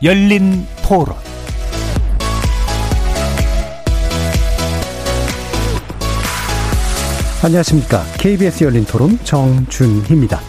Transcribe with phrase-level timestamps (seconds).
[0.00, 1.16] 열린 토론
[7.42, 8.04] 안녕하십니까.
[8.18, 10.40] KBS 열린 토론 정준희입니다.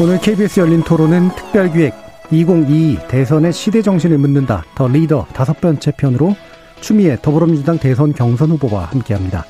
[0.00, 1.94] 오늘 KBS 열린 토론은 특별기획
[2.30, 4.64] 2022 대선의 시대 정신을 묻는다.
[4.74, 6.34] 더 리더 다섯 번째 편으로
[6.80, 9.44] 추미애 더불어민주당 대선 경선 후보와 함께합니다.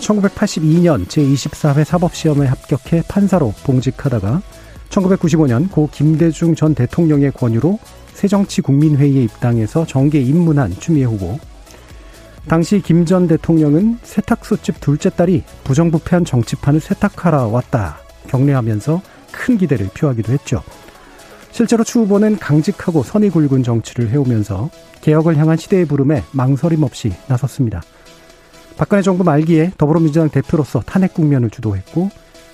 [0.00, 4.42] 1982년 제24회 사법시험에 합격해 판사로 봉직하다가
[4.88, 7.78] 1995년 고 김대중 전 대통령의 권유로
[8.14, 11.38] 새정치국민회의에 입당해서 정계 입문한 추미애 후보.
[12.48, 20.32] 당시 김 전 대통령은 세탁소집 둘째 딸이 부정부패한 정치판을 세탁하러 왔다 격려하면서 큰 기대를 표하기도
[20.32, 20.62] 했죠.
[21.52, 24.70] 실제로 추 후보는 강직하고 선이 굵은 정치를 해오면서
[25.02, 27.82] 개혁을 향한 시대의 부름에 망설임 없이 나섰습니다.
[28.80, 32.08] 박근혜 정부 말기에 더불어민주당 대표로서 탄핵 국면을 주도했고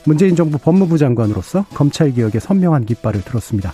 [0.07, 3.73] 문재인 정부 법무부 장관으로서 검찰 개혁에 선명한 깃발을 들었습니다.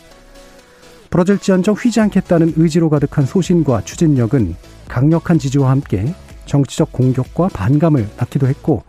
[1.09, 4.55] 부러질지언정 휘지 않겠다는 의지로 가득한 소신과 추진력은
[4.87, 8.83] 강력한 지지와 함께 정치적 공격과 반감을 낳기도 했고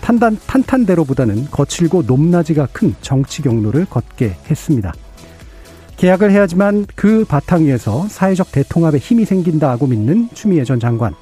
[0.00, 4.92] 탄단, 탄탄대로보다는 거칠고 높낮이가 큰 정치 경로를 걷게 했습니다.
[5.96, 11.14] 계약을 해야지만 그 바탕 위에서 사회적 대통합에 힘이 생긴다고 믿는 추미애 전 장관.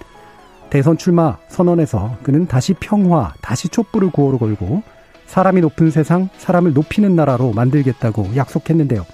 [0.70, 4.82] 대선 출마 선언에서 그는 다시 평화, 다시 촛불을 구호로 걸고
[5.26, 9.04] 사람이 높은 세상, 사람을 높이는 나라로 만들겠다고 약속했는데요.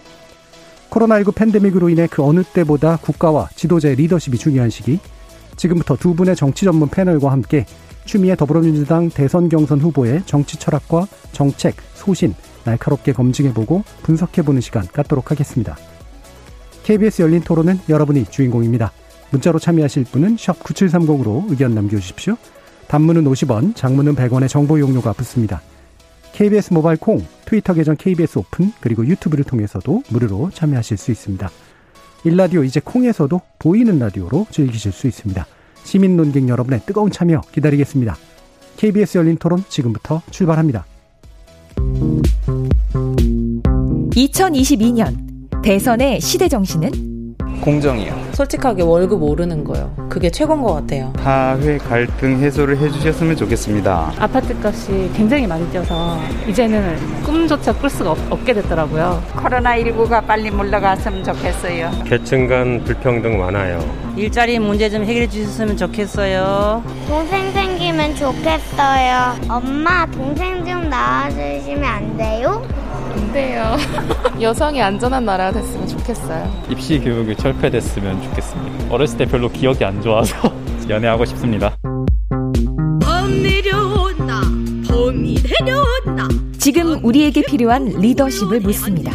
[0.90, 4.98] 코로나19 팬데믹으로 인해 그 어느 때보다 국가와 지도자의 리더십이 중요한 시기.
[5.56, 7.66] 지금부터 두 분의 정치 전문 패널과 함께
[8.04, 12.34] 추미애 더불어민주당 대선 경선 후보의 정치 철학과 정책, 소신,
[12.64, 15.76] 날카롭게 검증해보고 분석해보는 시간 갖도록 하겠습니다.
[16.82, 18.92] KBS 열린 토론은 여러분이 주인공입니다.
[19.30, 22.36] 문자로 참여하실 분은 9730으로 의견 남겨주십시오.
[22.88, 25.62] 단문은 50원, 장문은 100원의 정보 용료가 붙습니다.
[26.32, 31.50] KBS 모바일 콩, 트위터 계정 KBS 오픈, 그리고 유튜브를 통해서도 무료로 참여하실 수 있습니다.
[32.24, 35.46] 일라디오 이제 콩에서도 보이는 라디오로 즐기실 수 있습니다.
[35.84, 38.16] 시민 논객 여러분의 뜨거운 참여 기다리겠습니다.
[38.76, 40.86] KBS 열린 토론 지금부터 출발합니다.
[44.10, 47.09] 2022년 대선의 시대 정신은
[47.60, 48.14] 공정이요.
[48.32, 49.94] 솔직하게 월급 오르는 거요.
[50.08, 51.12] 그게 최고인 것 같아요.
[51.18, 54.12] 사회 갈등 해소를 해주셨으면 좋겠습니다.
[54.18, 56.18] 아파트 값이 굉장히 많이 뛰어서
[56.48, 59.22] 이제는 꿈조차 꿀 수가 없, 게 됐더라고요.
[59.36, 61.90] 코로나19가 빨리 물러갔으면 좋겠어요.
[62.06, 63.78] 계층 간 불평등 많아요.
[64.20, 66.84] 일자리 문제 좀 해결해 주셨으면 좋겠어요.
[67.08, 69.36] 동생 생기면 좋겠어요.
[69.48, 72.62] 엄마, 동생 좀 낳아주시면 안 돼요?
[73.14, 73.76] 안 돼요.
[74.42, 76.64] 여성이 안전한 나라가 됐으면 좋겠어요.
[76.68, 78.94] 입시 교육이 철폐됐으면 좋겠습니다.
[78.94, 80.52] 어렸을 때 별로 기억이 안 좋아서
[80.90, 81.74] 연애하고 싶습니다.
[82.28, 84.42] 봄 내려온다.
[84.86, 86.28] 봄이 내려온다.
[86.58, 89.12] 지금 우리에게 필요한 리더십을 묻습니다.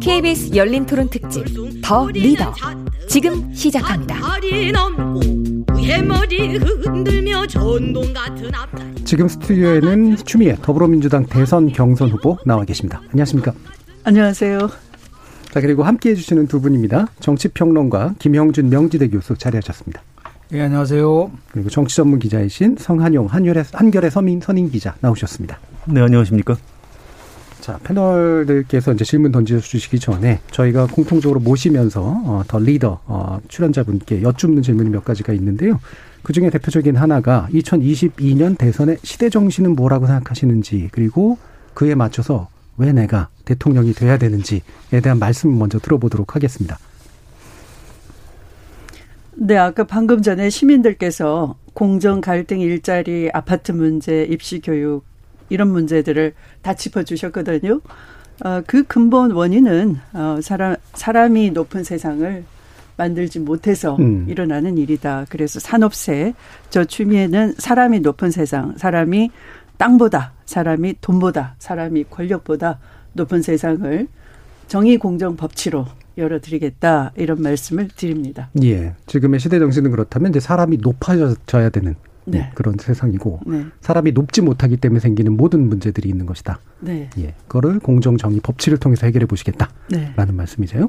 [0.00, 1.44] KBS 열린 토론 특집
[1.82, 2.52] 더 리더
[3.08, 4.16] 지금 시작합니다.
[9.04, 13.00] 지금 스튜디오에는 추미애 더불어민주당 대선 경선 후보 나와 계십니다.
[13.10, 13.52] 안녕하십니까?
[14.04, 14.70] 안녕하세요.
[15.52, 17.06] 자 그리고 함께 해 주시는 두 분입니다.
[17.20, 20.02] 정치평론가 김형준 명지대 교수 자리하셨습니다.
[20.52, 21.30] 예, 안녕하세요.
[21.52, 25.58] 그리고 정치 전문 기자이신 성한용 한결의, 한결의 서민 선임 기자 나오셨습니다.
[25.86, 26.56] 네, 안녕하십니까?
[27.64, 34.60] 자, 패널들께서 이제 질문 던져주시기 전에 저희가 공통적으로 모시면서 어, 더 리더 어, 출연자분께 여쭙는
[34.60, 35.80] 질문이 몇 가지가 있는데요.
[36.22, 41.38] 그 중에 대표적인 하나가 2022년 대선의 시대 정신은 뭐라고 생각하시는지 그리고
[41.72, 46.76] 그에 맞춰서 왜 내가 대통령이 돼야 되는지에 대한 말씀 먼저 들어보도록 하겠습니다.
[49.36, 55.13] 네, 아까 방금 전에 시민들께서 공정 갈등 일자리 아파트 문제 입시 교육
[55.48, 57.80] 이런 문제들을 다 짚어주셨거든요.
[58.44, 62.44] 어, 그 근본 원인은 어, 사람 사람이 높은 세상을
[62.96, 64.26] 만들지 못해서 음.
[64.28, 65.26] 일어나는 일이다.
[65.28, 66.34] 그래서 산업세
[66.70, 69.30] 저 추미애는 사람이 높은 세상, 사람이
[69.76, 72.78] 땅보다, 사람이 돈보다, 사람이 권력보다
[73.12, 74.06] 높은 세상을
[74.68, 75.86] 정의 공정 법치로
[76.16, 78.48] 열어드리겠다 이런 말씀을 드립니다.
[78.62, 81.96] 예, 지금의 시대 정신은 그렇다면 이제 사람이 높아져야 되는
[82.26, 82.50] 네.
[82.54, 83.66] 그런 세상이고 네.
[83.80, 86.58] 사람이 높지 못하기 때문에 생기는 모든 문제들이 있는 것이다.
[86.80, 87.10] 네.
[87.18, 90.32] 예, 그거를 공정 정의 법치를 통해서 해결해 보시겠다라는 네.
[90.32, 90.88] 말씀이세요.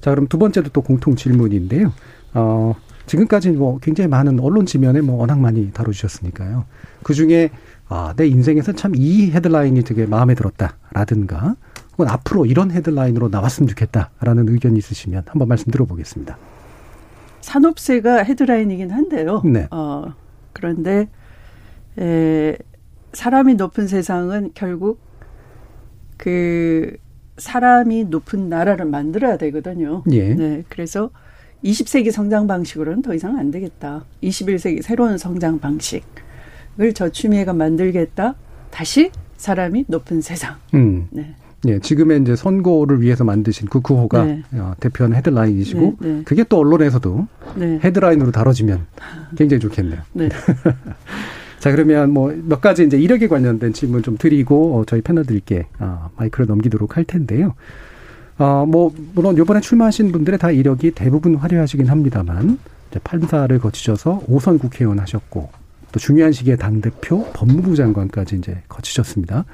[0.00, 1.92] 자, 그럼 두 번째도 또 공통 질문인데요.
[2.34, 2.74] 어,
[3.06, 6.64] 지금까지 뭐 굉장히 많은 언론 지면에 뭐 워낙 많이 다뤄주셨으니까요.
[7.02, 7.50] 그 중에
[7.88, 11.56] 아, 내 인생에서 참 이 헤드라인이 되게 마음에 들었다라든가
[11.92, 16.38] 혹은 앞으로 이런 헤드라인으로 나왔으면 좋겠다라는 의견이 있으시면 한번 말씀 들어보겠습니다.
[17.40, 19.42] 산업세가 헤드라인이긴 한데요.
[19.44, 19.66] 네.
[19.70, 20.12] 어,
[20.52, 21.08] 그런데
[21.98, 22.56] 에,
[23.12, 25.00] 사람이 높은 세상은 결국
[26.16, 26.96] 그
[27.38, 30.04] 사람이 높은 나라를 만들어야 되거든요.
[30.12, 30.34] 예.
[30.34, 30.64] 네.
[30.68, 31.10] 그래서
[31.64, 34.04] 20세기 성장 방식으로는 더 이상 안 되겠다.
[34.22, 36.04] 21세기 새로운 성장 방식을
[36.94, 38.34] 저 추미애가 만들겠다.
[38.70, 40.56] 다시 사람이 높은 세상.
[40.74, 41.08] 음.
[41.10, 41.34] 네.
[41.66, 44.42] 예, 지금의 이제 선거를 위해서 만드신 그 구호가 네.
[44.54, 46.22] 어, 대표하는 헤드라인이시고 네, 네.
[46.24, 47.26] 그게 또 언론에서도
[47.56, 47.80] 네.
[47.84, 48.86] 헤드라인으로 다뤄지면
[49.36, 50.00] 굉장히 좋겠네요.
[50.14, 50.28] 네.
[51.60, 56.10] 자 그러면 뭐 몇 가지 이제 이력에 관련된 질문 좀 드리고 어, 저희 패널들께 어,
[56.16, 57.54] 마이크를 넘기도록 할 텐데요.
[58.38, 62.58] 어, 뭐 물론 이번에 출마하신 분들의 다 이력이 대부분 화려하시긴 합니다만
[62.90, 65.50] 이제 판사를 거치셔서 오선 국회의원 하셨고
[65.92, 69.44] 또 중요한 시기에 당 대표, 법무부 장관까지 이제 거치셨습니다.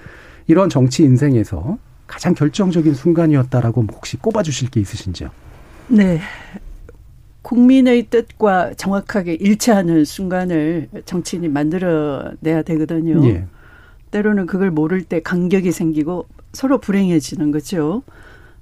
[0.46, 5.30] 이런 정치 인생에서 가장 결정적인 순간이었다라고 혹시 꼽아주실 게 있으신지요?
[5.88, 6.20] 네.
[7.42, 13.24] 국민의 뜻과 정확하게 일치하는 순간을 정치인이 만들어내야 되거든요.
[13.28, 13.46] 예.
[14.10, 18.02] 때로는 그걸 모를 때 간격이 생기고 서로 불행해지는 거죠.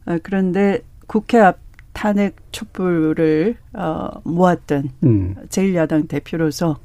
[0.04, 1.58] 아, 그런데 국회 앞
[1.94, 5.36] 탄핵 촛불을 어, 모았던 음.
[5.48, 6.78] 제1야당 대표로서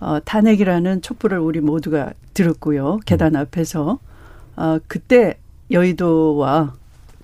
[0.00, 2.98] 어, 탄핵이라는 촛불을 우리 모두가 들었고요.
[3.06, 4.00] 계단 앞에서
[4.56, 5.38] 어, 그때
[5.72, 6.74] 여의도와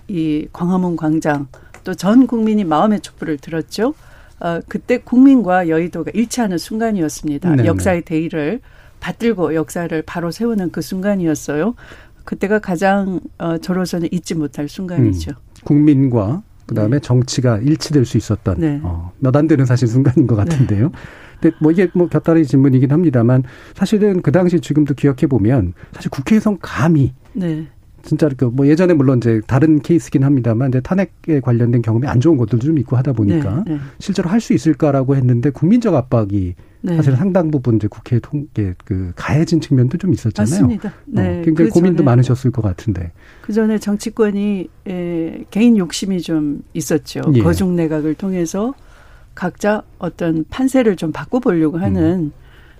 [0.07, 1.47] 이 광화문 광장
[1.83, 3.93] 또 전 국민이 마음의 촛불을 들었죠.
[4.41, 7.49] 어, 그때 국민과 여의도가 일치하는 순간이었습니다.
[7.55, 7.65] 네네.
[7.67, 8.59] 역사의 대의를
[8.99, 11.75] 받들고 역사를 바로 세우는 그 순간이었어요.
[12.25, 15.31] 그때가 가장 어, 저로서는 잊지 못할 순간이죠.
[15.63, 18.79] 국민과 그다음에 정치가 일치될 수 있었던 네.
[18.83, 20.91] 어, 몇 안 되는 사실 순간인 것 같은데요.
[21.41, 23.43] 근데 뭐 이게 뭐 곁다리 질문이긴 합니다만
[23.73, 27.67] 사실은 그 당시 지금도 기억해 보면 사실 국회에선 감히 네.
[28.09, 32.65] 진짜 그뭐 예전에 물론 이제 다른 케이스긴 합니다만 이제 탄핵에 관련된 경험이 안 좋은 것들도
[32.65, 33.79] 좀 있고 하다 보니까 네, 네.
[33.99, 36.95] 실제로 할 수 있을까라고 했는데 국민적 압박이 네.
[36.95, 40.49] 사실 상당 부분 이제 국회에 통계 그 가해진 측면도 좀 있었잖아요.
[40.49, 40.91] 맞습니다.
[41.05, 41.41] 네.
[41.41, 43.11] 어, 굉장히 그 고민도 전에- 많으셨을 것 같은데.
[43.41, 47.21] 그 전에 정치권이 에, 개인 욕심이 좀 있었죠.
[47.35, 47.41] 예.
[47.43, 48.73] 거중 내각을 통해서
[49.35, 52.31] 각자 어떤 판세를 좀 바꿔보려고 하는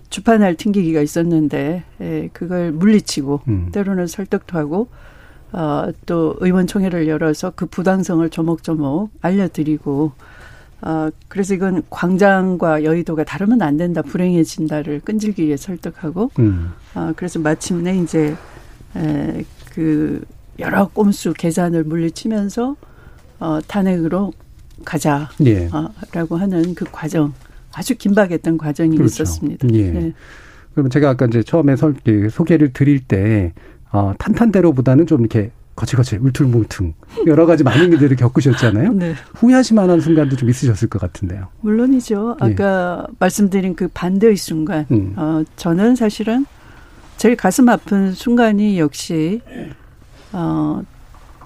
[0.09, 3.69] 주판할 튕기기가 있었는데 에, 그걸 물리치고 음.
[3.71, 4.87] 때로는 설득도 하고
[5.51, 10.12] 어, 또 의원총회를 열어서 그 부당성을 조목조목 알려드리고
[10.81, 16.72] 어, 그래서 이건 광장과 여의도가 다르면 안 된다, 불행해진다를 끈질기게 설득하고 음.
[16.94, 18.36] 아, 그래서 마침내 이제,
[18.96, 19.44] 에,
[19.74, 20.24] 그,
[20.57, 22.75] 여러 꼼수 계산을 물리치면서,
[23.40, 24.31] 어, 탄핵으로
[24.86, 25.30] 가자.
[25.46, 25.68] 예.
[25.68, 27.34] 어, 라고 하는 그 과정.
[27.74, 29.24] 아주 긴박했던 과정이 그렇죠.
[29.24, 29.68] 있었습니다.
[29.74, 29.92] 예.
[29.92, 30.13] 네.
[30.74, 33.54] 그러면 제가 아까 이제 처음에 설, 그 소개를 드릴 때,
[33.91, 36.94] 어, 탄탄대로보다는 좀 이렇게 거칠거칠, 울퉁불퉁,
[37.25, 38.94] 여러 가지 많은 일들을 겪으셨잖아요.
[38.94, 39.13] 네.
[39.36, 41.47] 후회하실 만한 순간도 좀 있으셨을 것 같은데요.
[41.62, 42.36] 물론이죠.
[42.39, 44.86] 아까 말씀드린 그 반대의 순간.
[44.91, 44.95] 예.
[44.95, 45.13] 음.
[45.15, 46.45] 어, 저는 사실은
[47.15, 49.41] 제일 가슴 아픈 순간이 역시,
[50.33, 50.81] 어,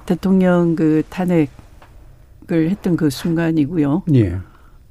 [0.08, 1.48] 대통령 그 탄핵을
[2.50, 4.04] 했던 그 순간이고요.
[4.16, 4.38] 예.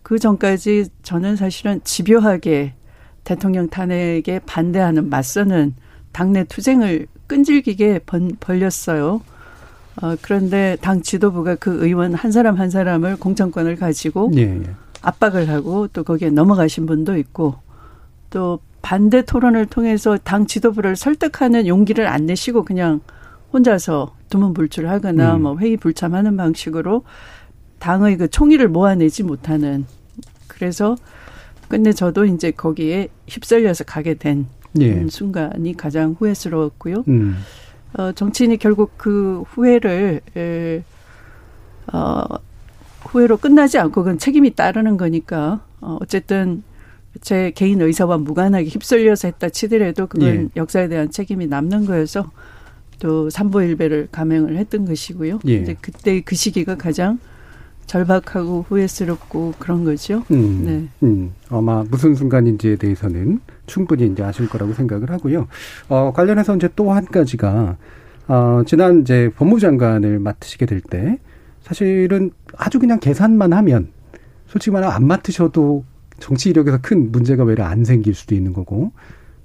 [0.03, 2.75] 그 전까지 저는 사실은 집요하게
[3.25, 5.75] 대통령 탄핵에 반대하는 맞서는
[6.13, 9.21] 당내 투쟁을 끈질기게 번, 벌렸어요.
[10.01, 14.63] 어, 그런데 당 지도부가 그 의원 한 사람 한 사람을 공천권을 가지고 예, 예.
[15.03, 17.57] 압박을 하고 또 거기에 넘어가신 분도 있고
[18.31, 23.01] 또 반대 토론을 통해서 당 지도부를 설득하는 용기를 안 내시고 그냥
[23.53, 25.43] 혼자서 두문불출하거나 음.
[25.43, 27.05] 뭐 회의 불참하는 방식으로
[27.79, 29.85] 당의 그 총의를 모아내지 못하는
[30.49, 30.97] 그래서
[31.69, 34.47] 끝내 저도 이제 거기에 휩쓸려서 가게 된
[34.81, 34.93] 예.
[34.93, 37.05] 음, 순간이 가장 후회스러웠고요.
[37.09, 37.37] 음.
[37.95, 40.83] 어, 정치인이 결국 그 후회를 에,
[41.93, 42.23] 어,
[43.01, 46.63] 후회로 끝나지 않고 그건 책임이 따르는 거니까 어, 어쨌든
[47.21, 50.49] 제 개인 의사와 무관하게 휩쓸려서 했다 치더라도 그건 예.
[50.57, 52.31] 역사에 대한 책임이 남는 거여서
[53.01, 55.41] 또 삼보일배를 감행을 했던 것이고요.
[55.49, 55.55] 예.
[55.55, 57.19] 이제 그때 그 시기가 가장
[57.87, 60.25] 절박하고 후회스럽고 그런 거죠.
[60.31, 60.89] 음, 네.
[61.07, 65.47] 음, 아마 무슨 순간인지에 대해서는 충분히 이제 아실 거라고 생각을 하고요.
[65.89, 67.77] 어, 관련해서 이제 또 한 가지가,
[68.29, 71.19] 어, 지난 이제 법무부 장관을 맡으시게 될 때,
[71.63, 73.89] 사실은 아주 그냥 계산만 하면,
[74.47, 75.85] 솔직히 말하면 안 맡으셔도
[76.19, 78.93] 정치 이력에서 큰 문제가 외래 안 생길 수도 있는 거고,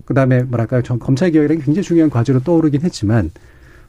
[0.06, 3.32] 그 다음에 뭐랄까, 전 검찰 개혁이라는 게 굉장히 중요한 과제로 떠오르긴 했지만,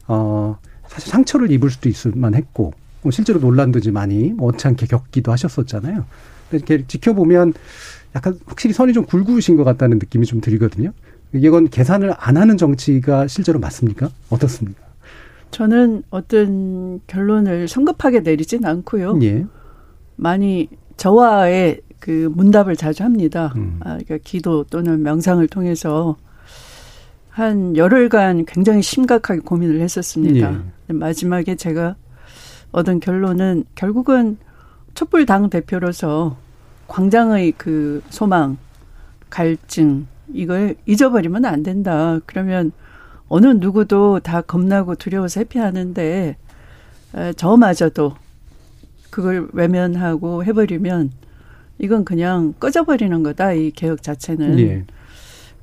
[0.08, 2.72] 어, 사실 상처를 입을 수도 있을 만 했고, 뭐
[3.10, 6.04] 실제로 논란도 많이 원찮게 겪기도 하셨었잖아요.
[6.52, 7.54] 이렇게 지켜보면
[8.14, 10.92] 약간 확실히 선이 좀 굵으신 것 같다는 느낌이 좀 들거든요.
[11.32, 14.10] 이건 계산을 안 하는 정치가 실제로 맞습니까?
[14.30, 14.80] 어떻습니까?
[15.50, 19.18] 저는 어떤 결론을 성급하게 내리진 않고요.
[19.22, 19.46] 예.
[20.16, 23.52] 많이 저와의 그 문답을 자주 합니다.
[23.56, 23.76] 음.
[23.80, 26.16] 아, 그러니까 기도 또는 명상을 통해서
[27.30, 30.60] 한 열흘간 굉장히 심각하게 고민을 했었습니다.
[30.88, 30.92] 예.
[30.92, 31.96] 마지막에 제가
[32.72, 34.38] 얻은 결론은 결국은
[34.94, 36.36] 촛불 당 대표로서
[36.88, 38.58] 광장의 그 소망,
[39.30, 42.18] 갈증 이걸 잊어버리면 안 된다.
[42.26, 42.72] 그러면
[43.28, 46.36] 어느 누구도 다 겁나고 두려워서 회피하는데
[47.36, 48.14] 저마저도
[49.10, 51.12] 그걸 외면하고 해버리면
[51.78, 53.52] 이건 그냥 꺼져버리는 거다.
[53.52, 54.58] 이 개혁 자체는.
[54.60, 54.84] 예.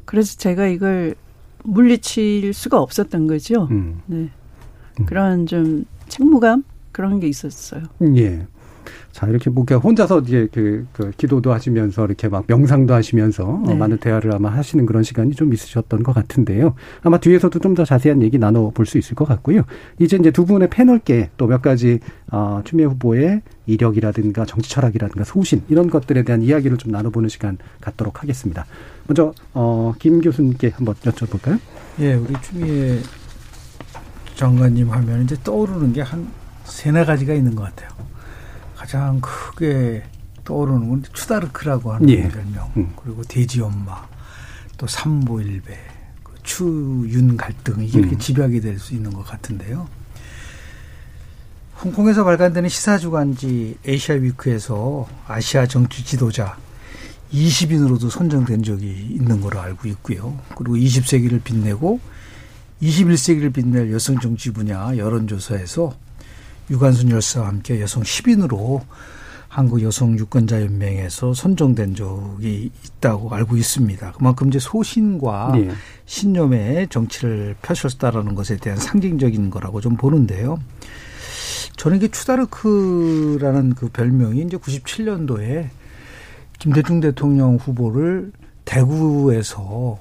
[0.05, 1.15] 그래서 제가 이걸
[1.63, 3.67] 물리칠 수가 없었던 거죠.
[3.71, 4.01] 음.
[4.05, 4.29] 네.
[4.99, 5.05] 음.
[5.05, 6.63] 그런 좀 책무감
[6.95, 7.81] 그런 게 있었어요.
[8.15, 8.47] 예.
[9.11, 13.73] 자, 이렇게 뭔가 혼자서 이제 그, 그 기도도 하시면서 이렇게 막 명상도 하시면서 어, 네.
[13.73, 16.75] 어, 많은 대화를 아마 하시는 그런 시간이 좀 있으셨던 것 같은데요.
[17.01, 19.63] 아마 뒤에서도 좀 더 자세한 얘기 나눠 볼 수 있을 것 같고요.
[19.99, 21.99] 이제 이제 두 분의 패널께 또 몇 가지,
[22.31, 28.21] 어, 추미애 후보의 이력이라든가 정치 철학이라든가 소신 이런 것들에 대한 이야기를 좀 나눠보는 시간 갖도록
[28.21, 28.65] 하겠습니다.
[29.07, 31.59] 먼저, 어, 김 교수님께 한번 여쭤볼까요?
[31.99, 32.99] 예, 우리 추미애
[34.35, 37.89] 장관님 하면 이제 떠오르는 게한 세네 가지가 있는 것 같아요.
[38.75, 40.03] 가장 크게
[40.43, 42.27] 떠오르는 건 추다르크라고 하는 예.
[42.27, 42.93] 별명 음.
[43.01, 44.07] 그리고 돼지 엄마
[44.77, 45.77] 또 삼보일배
[46.23, 48.19] 그 추윤 갈등 이게 이렇게 음.
[48.19, 49.87] 집약이 될 수 있는 것 같은데요.
[51.83, 56.57] 홍콩에서 발간되는 시사주간지 에이시아 위크에서 아시아 정치 지도자
[57.33, 60.37] 20인으로도 선정된 적이 있는 걸로 알고 있고요.
[60.55, 61.99] 그리고 20세기를 빛내고
[62.81, 65.93] 21세기를 빛낼 여성 정치 분야 여론조사에서
[66.69, 68.81] 유관순 열사와 함께 여성 10인으로
[69.47, 74.11] 한국 여성 유권자 연맹에서 선정된 적이 있다고 알고 있습니다.
[74.11, 75.69] 그만큼 이제 소신과 네.
[76.05, 80.59] 신념의 정치를 펴셨다라는 것에 대한 상징적인 거라고 좀 보는데요.
[81.77, 85.69] 저는 이게 추다르크라는 그 별명이 이제 97년도에
[86.59, 88.33] 김대중 대통령 후보를
[88.65, 89.99] 대구에서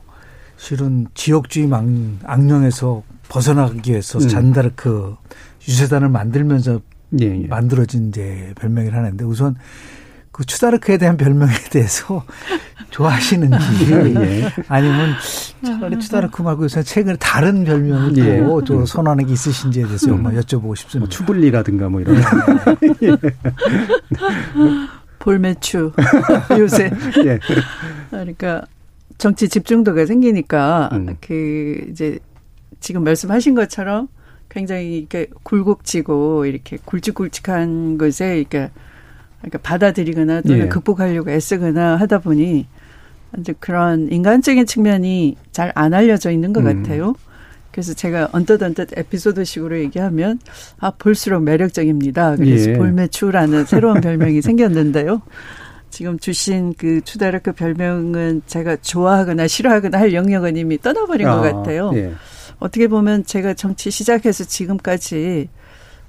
[0.56, 1.68] 실은 지역주의
[2.24, 4.28] 악 령에서 벗어나기 위해서 음.
[4.28, 5.16] 잔다르크
[5.68, 6.80] 유세단을 만들면서
[7.20, 7.46] 예, 예.
[7.46, 9.56] 만들어진 이제 별명을 하는데 우선
[10.32, 12.24] 그 추다르크에 대한 별명에 대해서
[12.90, 13.56] 좋아하시는지
[13.92, 14.50] 예.
[14.68, 15.14] 아니면
[15.64, 18.38] 차라리 추다르크 말고 요새 최근에 다른 별명을 예.
[18.66, 20.24] 또 선호하는 게 있으신지에 대해서 음.
[20.24, 20.98] 여쭤보고 싶습니다.
[20.98, 22.16] 뭐 추불리라든가 뭐 이런.
[25.20, 25.92] 볼매추
[26.58, 26.90] 요새.
[27.24, 27.38] 예.
[28.10, 28.62] 그러니까
[29.18, 31.16] 정치 집중도가 생기니까 음.
[31.20, 32.18] 그 이제
[32.80, 34.08] 지금 말씀하신 것처럼
[34.54, 38.70] 굉장히 이렇게 굴곡지고 이렇게 굵직굵직한 것에 이렇게
[39.40, 40.68] 그러니까 받아들이거나 또는 예.
[40.68, 42.66] 극복하려고 애쓰거나 하다 보니
[43.38, 46.82] 이제 그런 인간적인 측면이 잘 안 알려져 있는 것 음.
[46.82, 47.14] 같아요.
[47.72, 50.38] 그래서 제가 언뜻 언뜻 에피소드식으로 얘기하면
[50.78, 52.36] 아 볼수록 매력적입니다.
[52.36, 52.74] 그래서 예.
[52.74, 55.20] 볼매추라는 새로운 별명이 생겼는데요.
[55.90, 61.90] 지금 주신 그 추다르크 별명은 제가 좋아하거나 싫어하거나 할 영역은 이미 떠나버린 아, 것 같아요.
[61.94, 62.12] 예.
[62.58, 65.48] 어떻게 보면 제가 정치 시작해서 지금까지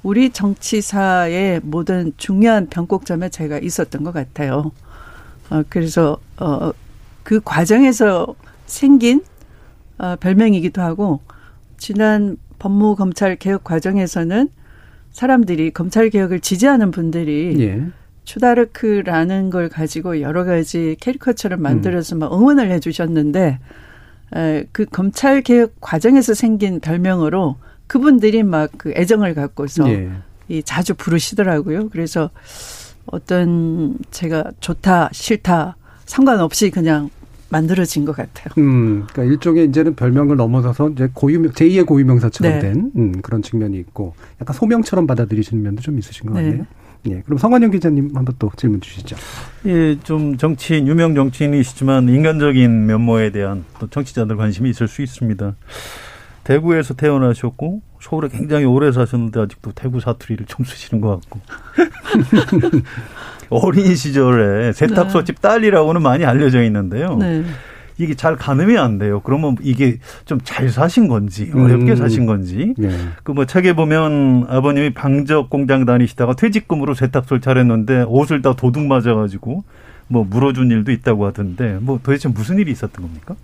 [0.03, 4.71] 우리 정치사의 모든 중요한 변곡점에 제가 있었던 것 같아요.
[5.49, 6.71] 어, 그래서, 어,
[7.23, 8.35] 그 과정에서
[8.67, 9.23] 생긴,
[9.97, 11.21] 어, 별명이기도 하고,
[11.77, 14.49] 지난 법무 검찰 개혁 과정에서는
[15.11, 17.87] 사람들이 검찰 개혁을 지지하는 분들이 예.
[18.25, 23.59] 추다르크라는 걸 가지고 여러 가지 캐리커처를 만들어서 막 응원을 해 주셨는데
[24.71, 27.55] 그 검찰 개혁 과정에서 생긴 별명으로
[27.87, 30.09] 그분들이 막 그 애정을 갖고서 예.
[30.47, 31.89] 이 자주 부르시더라고요.
[31.89, 32.29] 그래서
[33.05, 37.09] 어떤 제가 좋다 싫다 상관없이 그냥
[37.49, 38.53] 만들어진 것 같아요.
[38.57, 42.59] 음, 그러니까 일종의 이제는 별명을 넘어서서 이제 고유명 제2의 고유명사처럼 네.
[42.59, 46.43] 된 음, 그런 측면이 있고 약간 소명처럼 받아들이시는 면도 좀 있으신 것 네.
[46.43, 46.65] 같네요.
[47.07, 49.15] 예, 그럼 성관영 기자님 한번 또 질문 주시죠.
[49.65, 55.55] 예, 좀 정치인 유명 정치인이시지만 인간적인 면모에 대한 또 정치자들 관심이 있을 수 있습니다.
[56.43, 61.39] 대구에서 태어나셨고 서울에 굉장히 오래 사셨는데 아직도 대구 사투리를 좀 쓰시는 것 같고
[63.49, 65.41] 어린 시절에 세탁소집 네.
[65.41, 67.17] 딸이라고는 많이 알려져 있는데요.
[67.17, 67.43] 네.
[67.97, 69.21] 이게 잘 가늠이 안 돼요.
[69.23, 71.95] 그러면 이게 좀 잘 사신 건지 어렵게 음.
[71.95, 72.73] 사신 건지.
[72.77, 72.89] 네.
[73.23, 79.63] 그뭐 책에 보면 아버님이 방적 공장 다니시다가 퇴직금으로 세탁소를 차렸는데 옷을 다 도둑 맞아가지고
[80.07, 83.35] 뭐 물어준 일도 있다고 하던데 뭐 도대체 무슨 일이 있었던 겁니까?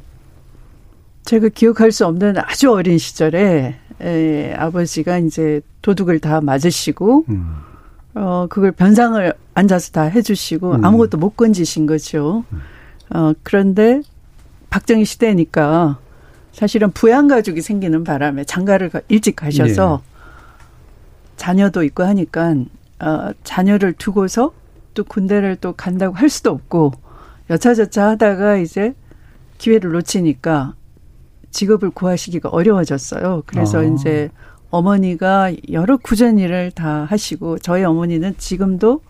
[1.25, 7.55] 제가 기억할 수 없는 아주 어린 시절에 에, 아버지가 이제 도둑을 다 맞으시고 음.
[8.15, 10.86] 어 그걸 변상을 앉아서 다 해주시고 음.
[10.86, 12.43] 아무것도 못 건지신 거죠.
[12.51, 12.62] 음.
[13.15, 14.01] 어 그런데
[14.72, 16.00] 박정희 시대니까
[16.54, 20.12] 사실은 부양 가족이 생기는 바람에 장가를 일찍 가셔서 네.
[21.36, 22.56] 자녀도 있고 하니까
[23.00, 24.54] 어 자녀를 두고서
[24.94, 26.94] 또 군대를 또 간다고 할 수도 없고
[27.50, 28.96] 여차저차 하다가 이제
[29.58, 30.74] 기회를 놓치니까
[31.51, 33.44] 직업을 구하시기가 어려워졌어요.
[33.46, 33.84] 그래서 아.
[33.84, 34.30] 이제
[34.70, 39.01] 어머니가 여러 구전 일을 다 하시고 저희 어머니는 지금도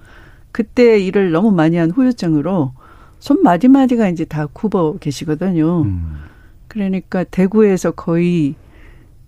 [0.51, 2.73] 그때 일을 너무 많이 한 후유증으로
[3.21, 5.83] 손 마디마디가 이제 다 굽어 계시거든요.
[5.83, 6.23] 음.
[6.67, 8.55] 그러니까 대구에서 거의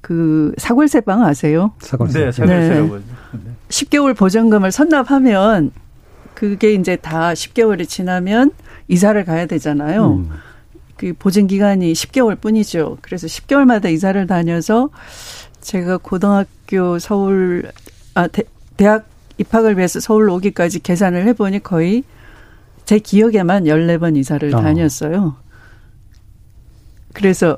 [0.01, 1.71] 그 사골세방 아세요?
[1.79, 2.25] 사골세.
[2.25, 2.97] 네, 사골세라고.
[2.97, 3.03] 네.
[3.69, 5.71] 10개월 보전금을 선납하면
[6.33, 8.51] 그게 이제 다 10개월이 지나면
[8.87, 10.15] 이사를 가야 되잖아요.
[10.15, 10.29] 음.
[10.97, 12.97] 그 보증 기간이 10개월 뿐이죠.
[13.01, 14.89] 그래서 10개월마다 이사를 다녀서
[15.61, 17.71] 제가 고등학교 서울
[18.15, 18.43] 아 대,
[18.75, 19.05] 대학
[19.37, 22.03] 입학을 위해서 서울로 오기까지 계산을 해 보니 거의
[22.85, 24.61] 제 기억에만 14번 이사를 어.
[24.61, 25.35] 다녔어요.
[27.13, 27.57] 그래서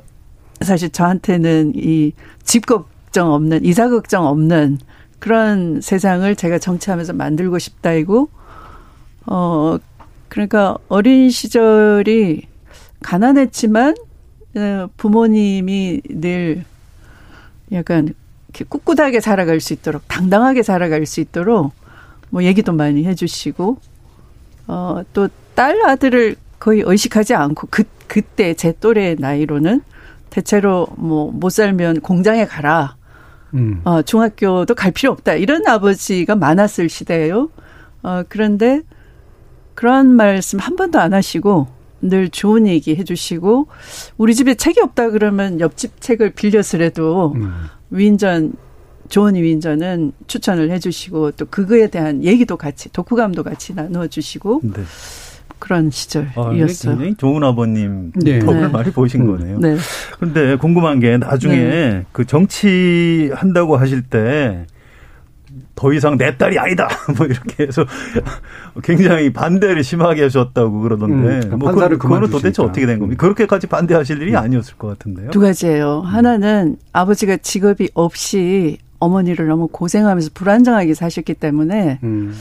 [0.62, 2.12] 사실 저한테는 이
[2.46, 4.78] 집 걱정 없는, 이사 걱정 없는
[5.18, 8.30] 그런 세상을 제가 정치하면서 만들고 싶다이고,
[9.26, 9.78] 어,
[10.28, 12.46] 그러니까 어린 시절이
[13.02, 13.96] 가난했지만,
[14.54, 16.64] 어, 부모님이 늘
[17.72, 18.14] 약간
[18.68, 21.72] 꿋꿋하게 살아갈 수 있도록, 당당하게 살아갈 수 있도록,
[22.30, 23.78] 뭐 얘기도 많이 해주시고,
[24.66, 29.80] 어, 또 딸 아들을 거의 의식하지 않고 그 그때 제 또래 나이로는
[30.30, 32.96] 대체로 뭐 못 살면 공장에 가라.
[33.54, 33.80] 음.
[33.84, 35.34] 어, 중학교도 갈 필요 없다.
[35.34, 37.48] 이런 아버지가 많았을 시대예요.
[38.02, 38.82] 어, 그런데
[39.74, 41.68] 그런 말씀 한 번도 안 하시고
[42.02, 43.68] 늘 좋은 얘기 해주시고
[44.18, 47.54] 우리 집에 책이 없다 그러면 옆집 책을 빌려서라도 음.
[47.90, 48.52] 위인전
[49.08, 54.82] 좋은 위인전은 추천을 해주시고 또 그거에 대한 얘기도 같이 독후감도 같이 나누어주시고 네.
[55.58, 56.44] 그런 시절이었어요.
[56.46, 58.38] 아, 굉장히 좋은 아버님 네.
[58.40, 58.68] 덕을 네.
[58.68, 59.38] 많이 보신 음.
[59.38, 59.58] 거네요.
[59.58, 59.76] 네.
[60.18, 62.04] 그런데 궁금한 게 나중에 네.
[62.12, 64.66] 그 정치 한다고 하실 때
[65.76, 66.88] 더 이상 내 딸이 아니다.
[67.16, 67.84] 뭐 이렇게 해서
[68.82, 71.48] 굉장히 반대를 심하게 하셨다고 그러던데.
[71.48, 73.20] 음, 뭐 그, 그거는 도대체 어떻게 된 겁니까?
[73.20, 74.38] 그렇게까지 반대하실 일이 음.
[74.38, 75.30] 아니었을 것 같은데요.
[75.30, 76.00] 두 가지예요.
[76.00, 82.34] 하나는 아버지가 직업이 없이 어머니를 너무 고생하면서 불안정하게 사셨기 때문에 음.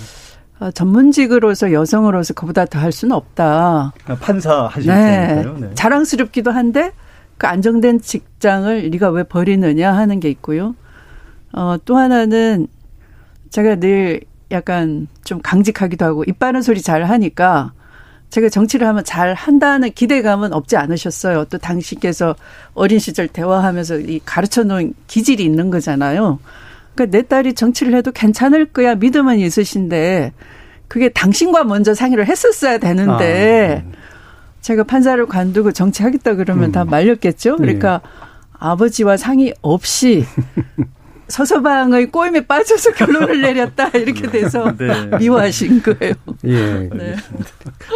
[0.59, 3.93] 어, 전문직으로서 여성으로서 그보다 더 할 수는 없다.
[4.21, 5.53] 판사 하시니까요.
[5.55, 5.67] 네.
[5.67, 5.73] 네.
[5.75, 6.91] 자랑스럽기도 한데
[7.37, 10.75] 그 안정된 직장을 네가 왜 버리느냐 하는 게 있고요.
[11.51, 12.67] 어, 또 하나는
[13.49, 17.73] 제가 늘 약간 좀 강직하기도 하고 입 바른 소리 잘 하니까
[18.35, 21.45] 제가 정치를 하면 잘 한다는 기대감은 없지 않으셨어요.
[21.45, 22.35] 또 당신께서
[22.73, 26.39] 어린 시절 대화하면서 이 가르쳐 놓은 기질이 있는 거잖아요.
[26.93, 30.33] 그러니까 내 딸이 정치를 해도 괜찮을 거야 믿음은 있으신데
[30.89, 33.85] 그게 당신과 먼저 상의를 했었어야 되는데 아, 네.
[34.59, 36.71] 제가 판사를 관두고 정치하겠다 그러면 음.
[36.73, 37.55] 다 말렸겠죠.
[37.55, 38.09] 그러니까 네.
[38.59, 40.25] 아버지와 상의 없이
[41.27, 45.17] 서서방의 꼬임에 빠져서 결론을 내렸다 이렇게 돼서 네.
[45.17, 46.13] 미워하신 거예요.
[46.45, 46.89] 예.
[46.93, 47.15] 네.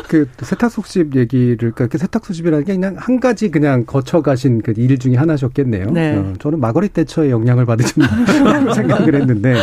[0.08, 5.16] 그 세탁소집 얘기를 그러니까 세탁소집이라는 게 그냥 한 가지 그냥 거쳐 가신 그 일 중에
[5.16, 5.92] 하나셨겠네요.
[5.92, 6.16] 네.
[6.16, 8.02] 어, 저는 마거릿 대처의 영향을 받으신
[8.74, 9.56] 생각을 했는데,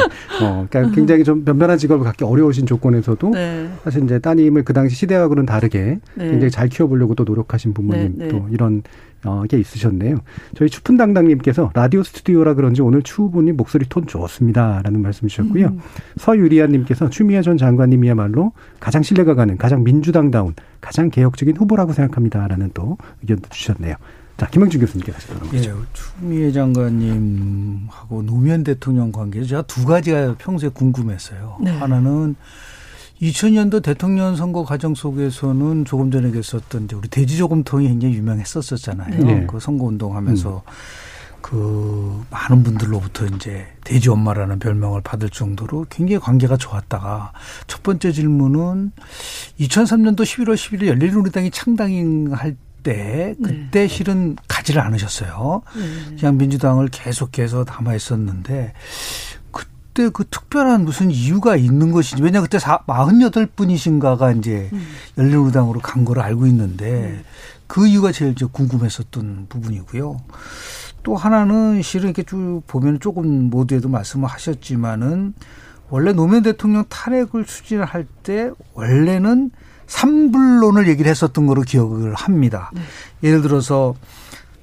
[0.42, 3.68] 어, 그러니까 굉장히 좀 변변한 직업을 갖기 어려우신 조건에서도 네.
[3.82, 6.30] 사실 이제 따님을 그 당시 시대하고는 다르게 네.
[6.30, 8.82] 굉장히 잘 키워보려고 또 노력하신 부모님 네, 또 이런
[9.26, 10.18] 어, 게 있으셨네요.
[10.56, 14.80] 저희 추푼당당님께서 라디오 스튜디오라 그런지 오늘 추후보니 목소리 톤 좋습니다.
[14.82, 15.66] 라는 말씀 주셨고요.
[15.66, 15.80] 음.
[16.16, 22.46] 서유리아님께서 추미애 전 장관님이야말로 가장 신뢰가 가는, 가장 민주당다운, 가장 개혁적인 후보라고 생각합니다.
[22.46, 23.96] 라는 또 의견도 주셨네요.
[24.36, 25.56] 자, 김영준 교수님께 다시 돌아오죠.
[25.56, 31.56] 예, 추미애 장관님하고 노무현 대통령 관계 제가 두 가지가 평소에 궁금했어요.
[31.62, 31.70] 네.
[31.70, 32.36] 하나는
[33.22, 39.24] 2000년도 대통령 선거 과정 속에서는 조금 전에 계셨던 우리 돼지조금통이 굉장히 유명했었었잖아요.
[39.24, 39.46] 네.
[39.46, 40.70] 그 선거 운동하면서 음.
[41.40, 47.32] 그 많은 분들로부터 이제 돼지 엄마라는 별명을 받을 정도로 굉장히 관계가 좋았다가
[47.68, 48.90] 첫 번째 질문은
[49.60, 53.88] 2003년도 11월 11일 열린우리당이 창당할 때 그때 네.
[53.88, 55.62] 실은 가지를 않으셨어요.
[55.76, 56.16] 네.
[56.16, 58.72] 그냥 민주당을 계속해서 담아 있었는데
[59.96, 64.86] 그때 그 특별한 무슨 이유가 있는 것인지 왜냐 그때 48분이신가가 이제 음.
[65.16, 67.24] 열린우리당으로 간 거를 알고 있는데 음.
[67.66, 70.20] 그 이유가 제일 이제 궁금했었던 부분이고요.
[71.02, 75.32] 또 하나는 실은 이렇게 쭉 보면 조금 모두에도 말씀을 하셨지만은
[75.88, 79.50] 원래 노무현 대통령 탄핵을 추진할 때 원래는
[79.86, 82.70] 삼불론을 얘기를 했었던 거로 기억을 합니다.
[82.74, 82.82] 네.
[83.22, 83.94] 예를 들어서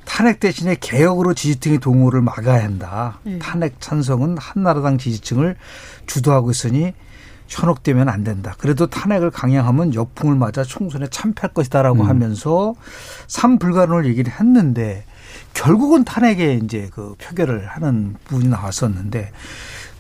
[0.06, 3.20] 탄핵 대신에 개혁으로 지지층의 동호를 막아야 한다.
[3.24, 3.40] 네.
[3.40, 5.56] 탄핵 찬성은 한나라당 지지층을
[6.06, 6.94] 주도하고 있으니
[7.48, 8.56] 현혹되면 안 된다.
[8.58, 12.10] 그래도 탄핵을 강행하면 역풍을 맞아 총선에 참패할 것이다라고 음.
[12.10, 12.74] 하면서
[13.28, 15.06] 삼불가론을 얘기를 했는데
[15.54, 19.32] 결국은 탄핵에 이제 그 표결을 하는 부분이 나왔었는데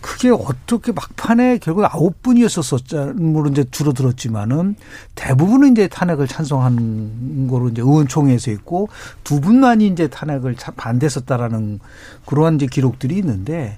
[0.03, 4.75] 그게 어떻게 막판에 결국 아홉 분이었었었자 물론 이제 줄어들었지만은
[5.15, 8.89] 대부분은 이제 탄핵을 찬성한 거로 이제 의원총회에서 있고
[9.23, 11.79] 두 분만이 이제 탄핵을 반대했었다라는
[12.25, 13.77] 그러한 이제 기록들이 있는데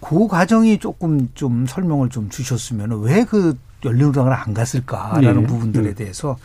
[0.00, 5.46] 그 과정이 조금 좀 설명을 좀 주셨으면 왜 그 열린우리당을 안 갔을까라는 네.
[5.46, 5.94] 부분들에 네.
[5.94, 6.36] 대해서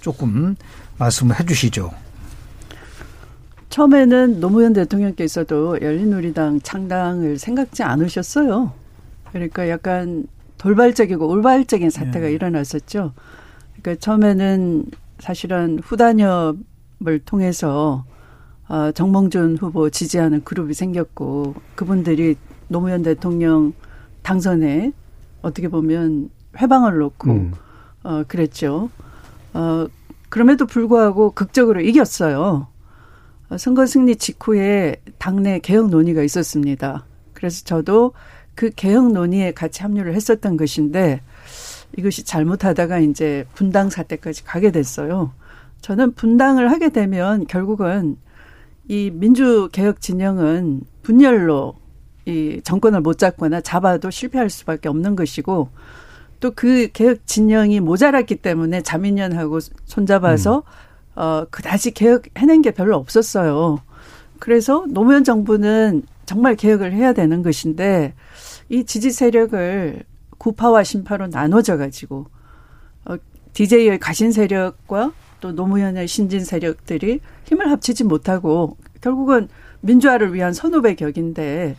[0.00, 0.56] 조금
[0.98, 1.90] 말씀을 해 주시죠.
[3.68, 8.72] 처음에는 노무현 대통령께서도 열린우리당 창당을 생각지 않으셨어요.
[9.32, 10.26] 그러니까 약간
[10.58, 12.32] 돌발적이고 올발적인 사태가 네.
[12.32, 13.12] 일어났었죠.
[13.76, 14.86] 그러니까 처음에는
[15.18, 18.04] 사실은 후단협을 통해서
[18.68, 22.36] 어, 정몽준 후보 지지하는 그룹이 생겼고 그분들이
[22.68, 23.74] 노무현 대통령
[24.22, 24.92] 당선에
[25.42, 27.52] 어떻게 보면 회방을 놓고 음.
[28.02, 28.90] 어, 그랬죠.
[29.54, 29.86] 어,
[30.28, 32.66] 그럼에도 불구하고 극적으로 이겼어요.
[33.58, 37.04] 선거 승리 직후에 당내 개혁 논의가 있었습니다.
[37.32, 38.12] 그래서 저도
[38.54, 41.20] 그 개혁 논의에 같이 합류를 했었던 것인데
[41.96, 45.32] 이것이 잘못하다가 이제 분당 사태까지 가게 됐어요.
[45.80, 48.16] 저는 분당을 하게 되면 결국은
[48.88, 51.76] 이 민주 개혁 진영은 분열로
[52.24, 55.68] 이 정권을 못 잡거나 잡아도 실패할 수밖에 없는 것이고
[56.40, 60.62] 또 그 개혁 진영이 모자랐기 때문에 자민련하고 손잡아서 음.
[61.16, 63.80] 어, 그다지 개혁해낸 게 별로 없었어요.
[64.38, 68.14] 그래서 노무현 정부는 정말 개혁을 해야 되는 것인데
[68.68, 70.02] 이 지지 세력을
[70.38, 72.26] 구파와 신파로 나눠져 가지고
[73.06, 73.16] 어,
[73.54, 79.48] DJ의 가신 세력과 또 노무현의 신진 세력들이 힘을 합치지 못하고 결국은
[79.80, 81.76] 민주화를 위한 선후배 격인데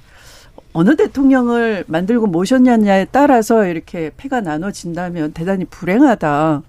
[0.74, 6.64] 어느 대통령을 만들고 모셨냐에 따라서 이렇게 패가 나눠진다면 대단히 불행하다.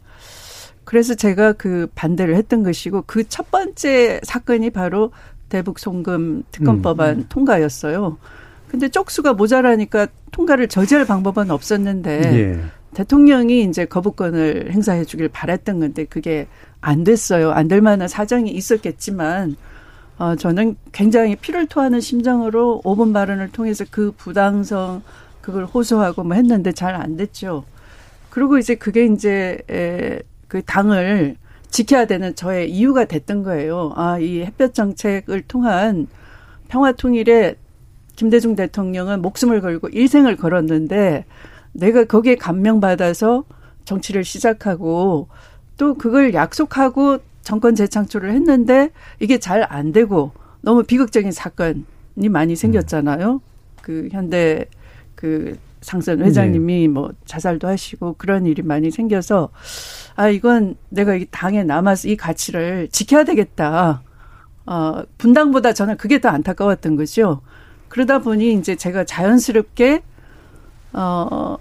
[0.89, 5.13] 그래서 제가 그 반대를 했던 것이고 그 첫 번째 사건이 바로
[5.51, 7.27] 대북 송금 특검법안 음, 음.
[7.29, 8.17] 통과였어요.
[8.69, 12.61] 근데 쪽수가 모자라니까 통과를 저지할 방법은 없었는데 예.
[12.95, 16.47] 대통령이 이제 거부권을 행사해 주길 바랬던 건데 그게
[16.81, 17.51] 안 됐어요.
[17.53, 19.57] 안 될 만한 사정이 있었겠지만
[20.19, 25.03] 어 저는 굉장히 피를 토하는 심정으로 5분 발언을 통해서 그 부당성
[25.43, 27.65] 그걸 호소하고 뭐 했는데 잘 안 됐죠.
[28.31, 31.37] 그리고 이제 그게 이제 에 그 당을
[31.71, 33.93] 지켜야 되는 저의 이유가 됐던 거예요.
[33.95, 36.09] 아, 이 햇볕 정책을 통한
[36.69, 37.57] 평화 통일에
[38.17, 41.25] 김대중 대통령은 목숨을 걸고 일생을 걸었는데
[41.73, 43.45] 내가 거기에 감명받아서
[43.85, 45.29] 정치를 시작하고
[45.77, 53.41] 또 그걸 약속하고 정권 재창출을 했는데 이게 잘 안 되고 너무 비극적인 사건이 많이 생겼잖아요.
[53.83, 54.67] 그 현대
[55.15, 56.89] 그 상선 회장님이 네.
[56.89, 59.51] 뭐 자살도 하시고 그런 일이 많이 생겨서
[60.17, 64.03] 아 이건 내가 이 당에 남아서 이 가치를 지켜야 되겠다.
[64.67, 67.41] 어 분당보다 저는 그게 더 안타까웠던 거죠.
[67.89, 70.03] 그러다 보니 이제 제가 자연스럽게
[70.93, 71.57] 어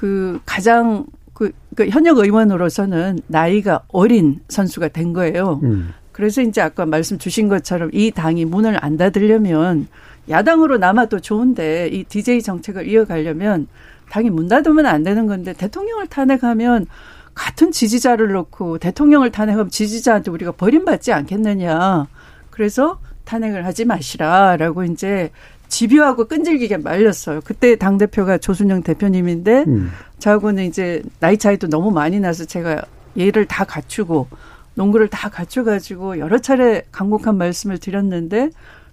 [0.00, 5.60] 그 가장 그, 그 현역 의원으로서는 나이가 어린 선수가 된 거예요.
[5.62, 5.92] 음.
[6.10, 9.88] 그래서 이제 아까 말씀 주신 것처럼 이 당이 문을 안 닫으려면
[10.30, 13.66] 야당으로 남아도 좋은데 이 DJ 정책을 이어가려면
[14.10, 16.86] 당이 문 닫으면 안 되는 건데 대통령을 탄핵하면
[17.34, 22.06] 같은 지지자를 놓고 대통령을 탄핵하면 지지자한테 우리가 버림받지 않겠느냐.
[22.50, 25.30] 그래서 탄핵을 하지 마시라라고 이제
[25.68, 27.40] 집요하고 끈질기게 말렸어요.
[27.44, 29.90] 그때 당 대표가 조순영 대표님인데 음.
[30.18, 32.82] 저하고는 이제 나이 차이도 너무 많이 나서 제가
[33.16, 34.26] 예를 다 갖추고
[34.74, 38.50] 농구를 다 갖춰 가지고 여러 차례 강곡한 말씀을 드렸는데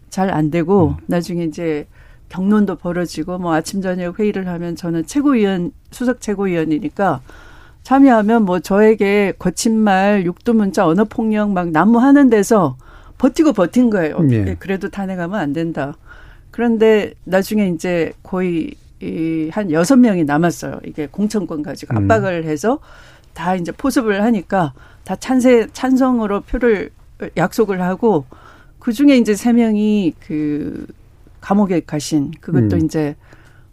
[0.09, 1.03] 잘 안 되고 음.
[1.07, 1.87] 나중에 이제
[2.29, 7.21] 경론도 벌어지고 뭐 아침 저녁 회의를 하면 저는 최고위원 수석 최고위원이니까
[7.83, 12.75] 참여하면 뭐 저에게 거친 말, 육두문자, 언어 폭력 막 난무하는 데서
[13.17, 14.17] 버티고 버틴 거예요.
[14.29, 14.55] 예.
[14.59, 15.95] 그래도 탄핵하면 안 된다.
[16.51, 20.81] 그런데 나중에 이제 거의 이한 여섯 명이 남았어요.
[20.85, 22.03] 이게 공천권 가지고 음.
[22.03, 22.79] 압박을 해서
[23.33, 24.73] 다 이제 포섭을 하니까
[25.05, 26.89] 다 찬세 찬성으로 표를
[27.37, 28.25] 약속을 하고
[28.87, 30.87] 그 중에 이제 세 명이 그
[31.41, 32.85] 감옥에 가신 그것도 음.
[32.85, 33.17] 이제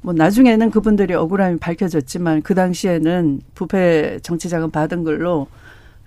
[0.00, 5.46] 뭐 나중에는 그분들이 억울함이 밝혀졌지만 그 당시에는 부패 정치 자금 받은 걸로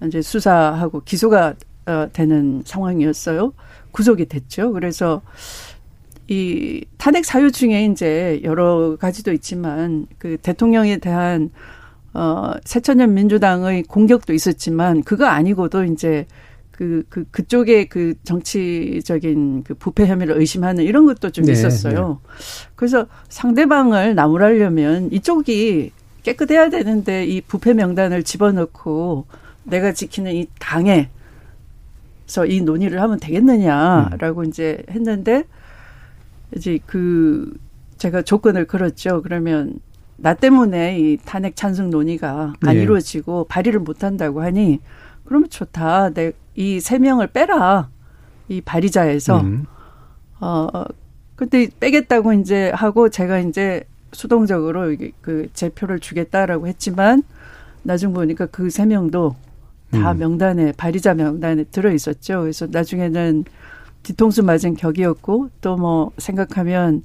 [0.05, 1.53] 이제 수사하고 기소가
[1.85, 3.53] 어, 되는 상황이었어요.
[3.91, 4.73] 구속이 됐죠.
[4.73, 5.21] 그래서
[6.27, 11.49] 이 탄핵 사유 중에 이제 여러 가지도 있지만 그 대통령에 대한
[12.13, 16.27] 어, 새천년 민주당의 공격도 있었지만 그거 아니고도 이제
[16.77, 22.21] 그, 그, 그쪽에 그 정치적인 그 부패 혐의를 의심하는 이런 것도 좀 네, 있었어요.
[22.21, 22.37] 네.
[22.75, 29.25] 그래서 상대방을 나무라려면 이쪽이 깨끗해야 되는데 이 부패 명단을 집어넣고
[29.63, 31.09] 내가 지키는 이 당에
[32.27, 34.45] 서 이 논의를 하면 되겠느냐라고 음.
[34.45, 35.45] 이제 했는데
[36.55, 37.51] 이제 그
[37.97, 39.23] 제가 조건을 걸었죠.
[39.23, 39.79] 그러면
[40.17, 42.83] 나 때문에 이 탄핵 찬성 논의가 안 네.
[42.83, 44.79] 이루어지고 발의를 못 한다고 하니
[45.27, 46.11] 그러면 좋다.
[46.13, 47.89] 내 이 세 명을 빼라.
[48.49, 49.65] 이 발의자에서 음.
[50.39, 50.67] 어
[51.35, 57.21] 근데 빼겠다고 이제 하고 제가 이제 수동적으로 그 제표를 주겠다라고 했지만
[57.83, 59.35] 나중 보니까 그 세 명도
[59.91, 60.17] 다 음.
[60.17, 62.41] 명단에 발의자 명단에 들어 있었죠.
[62.41, 63.45] 그래서 나중에는
[64.03, 67.03] 뒤통수 맞은 격이었고 또 뭐 생각하면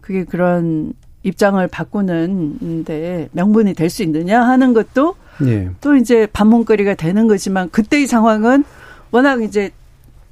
[0.00, 5.14] 그게 그런 입장을 바꾸는데 명분이 될 수 있느냐 하는 것도
[5.46, 5.70] 예.
[5.80, 8.64] 또 이제 반문거리가 되는 거지만 그때의 상황은
[9.10, 9.70] 워낙 이제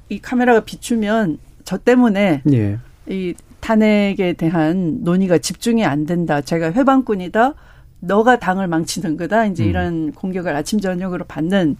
[0.09, 2.77] 이 카메라가 비추면 저 때문에 예.
[3.07, 6.41] 이 탄핵에 대한 논의가 집중이 안 된다.
[6.41, 7.53] 제가 회방꾼이다.
[7.99, 9.45] 너가 당을 망치는 거다.
[9.47, 9.69] 이제 음.
[9.69, 11.75] 이런 공격을 아침 저녁으로 받는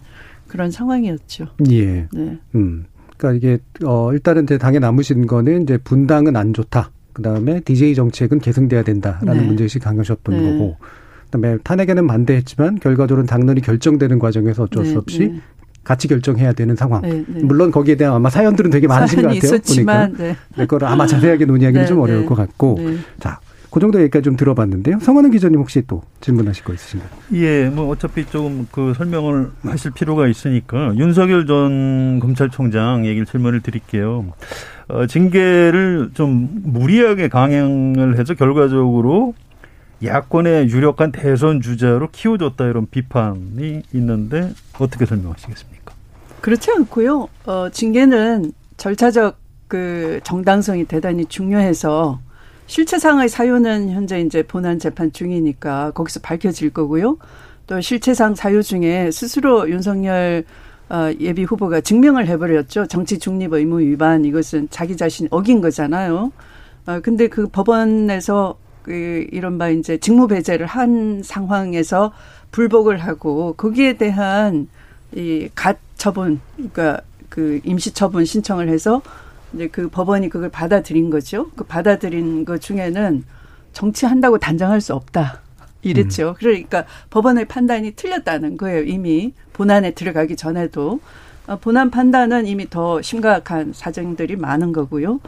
[0.48, 1.46] 그런 상황이었죠.
[1.70, 2.08] 예.
[2.12, 2.38] 네.
[2.54, 2.86] 음.
[3.16, 6.90] 그러니까 이게 어 일단은 당에 남으신 거는 이제 분당은 안 좋다.
[7.12, 9.46] 그다음에 DJ 정책은 계승돼야 된다라는 네.
[9.46, 10.52] 문제의식 강하셨던 네.
[10.52, 10.76] 거고.
[11.30, 15.40] 그다음에 탄핵에는 반대했지만 결과적으로는 당론이 결정되는 과정에서 어쩔 수 네, 없이 네.
[15.84, 17.02] 같이 결정해야 되는 상황.
[17.02, 17.42] 네, 네.
[17.42, 19.38] 물론 거기에 대한 아마 사연들은 되게 많으신 것 같아요.
[19.38, 20.24] 있었지만, 보니까.
[20.24, 20.36] 네.
[20.56, 22.78] 그거를 아마 자세하게 논의하기는 좀 어려울 것 같고.
[23.20, 24.98] 자, 그 정도 얘기까지 좀 들어봤는데요.
[25.00, 27.10] 성원은 기자님 혹시 또 질문하실 거 있으신가요?
[27.34, 34.24] 예, 뭐 어차피 조금 그 설명을 하실 필요가 있으니까 윤석열 전 검찰총장 얘기를 질문을 드릴게요.
[34.88, 39.34] 어, 징계를 좀 무리하게 강행을 해서 결과적으로
[40.04, 45.94] 야권의 유력한 대선 주자로 키워줬다 이런 비판이 있는데 어떻게 설명하시겠습니까?
[46.40, 47.28] 그렇지 않고요.
[47.46, 52.20] 어, 징계는 절차적 그 정당성이 대단히 중요해서
[52.66, 57.18] 실체상의 사유는 현재 이제 본안 재판 중이니까 거기서 밝혀질 거고요.
[57.66, 60.44] 또 실체상 사유 중에 스스로 윤석열
[60.90, 62.86] 어, 예비 후보가 증명을 해버렸죠.
[62.86, 66.32] 정치 중립 의무 위반 이것은 자기 자신 어긴 거잖아요.
[66.86, 68.56] 어, 근데 그 법원에서
[68.88, 72.10] 그 이른바 이제 직무 배제를 한 상황에서
[72.52, 74.66] 불복을 하고 거기에 대한
[75.14, 79.02] 이 가처분 그러니까 그 임시 처분 신청을 해서
[79.52, 81.50] 이제 그 법원이 그걸 받아들인 거죠.
[81.54, 83.24] 그 받아들인 것 중에는
[83.74, 85.42] 정치한다고 단정할 수 없다.
[85.82, 86.30] 이랬죠.
[86.30, 86.34] 음.
[86.38, 88.84] 그러니까 법원의 판단이 틀렸다는 거예요.
[88.84, 91.00] 이미 본안에 들어가기 전에도.
[91.46, 95.20] 어, 본안 판단은 이미 더 심각한 사정들이 많은 거고요.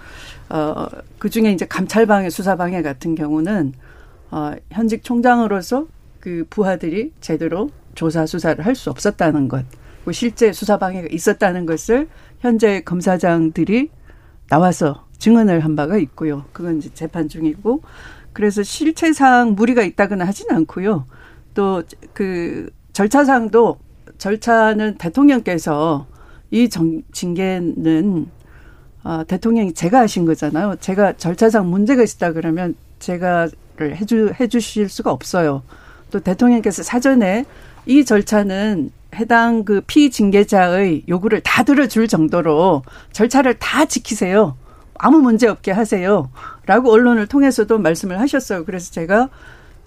[0.50, 0.86] 어,
[1.18, 3.72] 그 중에 이제 감찰방해, 수사방해 같은 경우는,
[4.30, 5.86] 어, 현직 총장으로서
[6.20, 9.64] 그 부하들이 제대로 조사, 수사를 할 수 없었다는 것.
[10.00, 12.08] 그리고 실제 수사 방해가 있었다는 것을
[12.40, 13.90] 현재 검사장들이
[14.48, 16.44] 나와서 증언을 한 바가 있고요.
[16.52, 17.82] 그건 이제 재판 중이고
[18.32, 21.06] 그래서 실체상 무리가 있다거나 하지는 않고요.
[21.54, 21.82] 또
[22.14, 23.78] 그 절차상도
[24.18, 26.06] 절차는 대통령께서
[26.50, 28.28] 이 정, 징계는
[29.02, 30.76] 어, 대통령이 제가 하신 거잖아요.
[30.80, 35.62] 제가 절차상 문제가 있다 그러면 제가를 해주 해주실 수가 없어요.
[36.10, 37.46] 또 대통령께서 사전에
[37.86, 42.82] 이 절차는 해당 그 피징계자의 요구를 다 들어줄 정도로
[43.12, 44.56] 절차를 다 지키세요.
[44.94, 46.30] 아무 문제 없게 하세요.
[46.66, 48.64] 라고 언론을 통해서도 말씀을 하셨어요.
[48.64, 49.30] 그래서 제가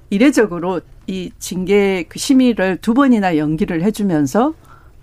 [0.09, 4.53] 이례적으로 이 징계 그 심의를 두 번이나 연기를 해주면서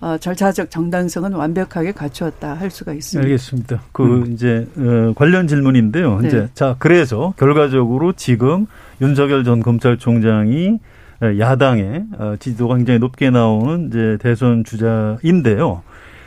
[0.01, 3.27] 어, 절차적 정당성은 완벽하게 갖추었다 할 수가 있습니다.
[3.27, 3.83] 알겠습니다.
[3.93, 4.33] 그 음.
[4.33, 6.21] 이제 어, 관련 질문인데요.
[6.21, 6.29] 네.
[6.29, 8.67] 이제 자 그래서 결과적으로 지금
[9.01, 10.79] 윤석열 전 검찰총장이
[11.23, 15.83] 예, 야당의 어, 지지도가 굉장히 높게 나오는 이제 대선 주자인데요.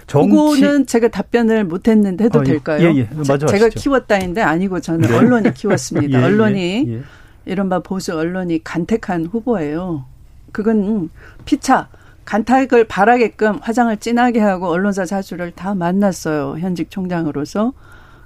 [0.06, 0.30] 정치...
[0.30, 2.90] 그거는 제가 답변을 못했는데 해도 어, 될까요?
[2.90, 3.10] 예, 예.
[3.28, 5.18] 맞아 제가 키웠다인데 아니고 저는 네.
[5.18, 6.20] 언론이 키웠습니다.
[6.22, 7.02] 예, 언론이 예, 예.
[7.46, 10.06] 이른바 보수 언론이 간택한 후보예요.
[10.52, 11.10] 그건
[11.46, 11.88] 피차
[12.26, 16.58] 간택을 바라게끔 화장을 진하게 하고 언론사 자주를 다 만났어요.
[16.60, 17.74] 현직 총장으로서.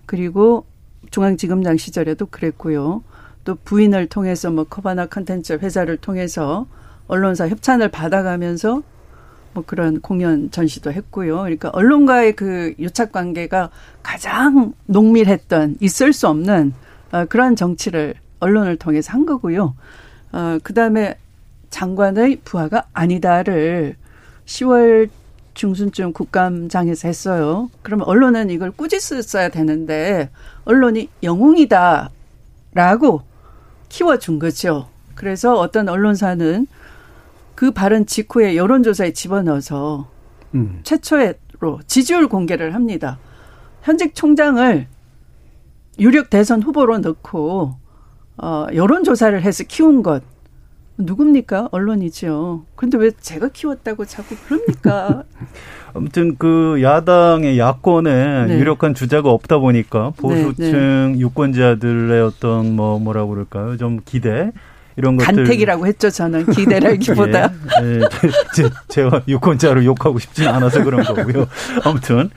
[0.06, 0.66] 그리고
[1.12, 3.04] 중앙지검장 시절에도 그랬고요.
[3.44, 6.68] 또 부인을 통해서 뭐 커바나 컨텐츠 회사를 통해서
[7.08, 8.84] 언론사 협찬을 받아가면서
[9.54, 11.38] 뭐 그런 공연 전시도 했고요.
[11.38, 13.70] 그러니까 언론과의 그 유착 관계가
[14.04, 16.74] 가장 농밀했던 있을 수 없는
[17.12, 19.76] 어, 그런 정치를 언론을 통해서 한 거고요.
[20.34, 21.18] 어, 그 다음에
[21.70, 23.96] 장관의 부하가 아니다를
[24.46, 25.10] 10월
[25.54, 27.70] 중순쯤 국감장에서 했어요.
[27.82, 30.30] 그러면 언론은 이걸 꾸짖었어야 되는데
[30.66, 32.12] 언론이 영웅이다라고
[33.90, 34.88] 키워준 거죠.
[35.16, 36.68] 그래서 어떤 언론사는
[37.56, 40.08] 그 발언 직후에 여론조사에 집어넣어서
[40.54, 40.80] 음.
[40.84, 43.18] 최초로 지지율 공개를 합니다.
[43.82, 44.88] 현직 총장을
[46.00, 47.76] 유력 대선 후보로 넣고
[48.38, 50.22] 어, 여론조사를 해서 키운 것
[50.98, 51.70] 누굽니까?
[51.72, 52.66] 언론이죠.
[52.76, 55.24] 그런데 왜 제가 키웠다고 자꾸 그럽니까?
[55.94, 58.60] 아무튼 그 야당의 야권에 네.
[58.60, 61.20] 유력한 주자가 없다 보니까 보수층 네, 네.
[61.20, 63.78] 유권자들의 어떤 뭐 뭐라고 그럴까요?
[63.78, 64.52] 좀 기대
[64.98, 67.52] 이런 것들 간택이라고 했죠 저는 기대라기보다
[67.84, 68.02] 예, 예,
[68.54, 71.48] 제, 제가 유권자로 욕하고 싶지는 않아서 그런 거고요
[71.86, 72.30] 아무튼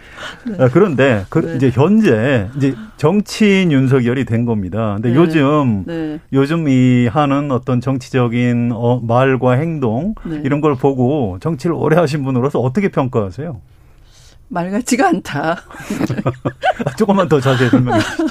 [0.44, 0.56] 네.
[0.58, 1.56] 아, 그런데 그 네.
[1.56, 5.14] 이제 현재 이제 정치인 윤석열이 된 겁니다 근데 네.
[5.14, 6.20] 요즘 네.
[6.32, 10.42] 요즘 이 하는 어떤 정치적인 어, 말과 행동 네.
[10.44, 13.60] 이런 걸 보고 정치를 오래 하신 분으로서 어떻게 평가하세요?
[14.52, 15.62] 말 같지가 않다.
[16.98, 18.24] 조금만 더 자세히 설명해 주시죠.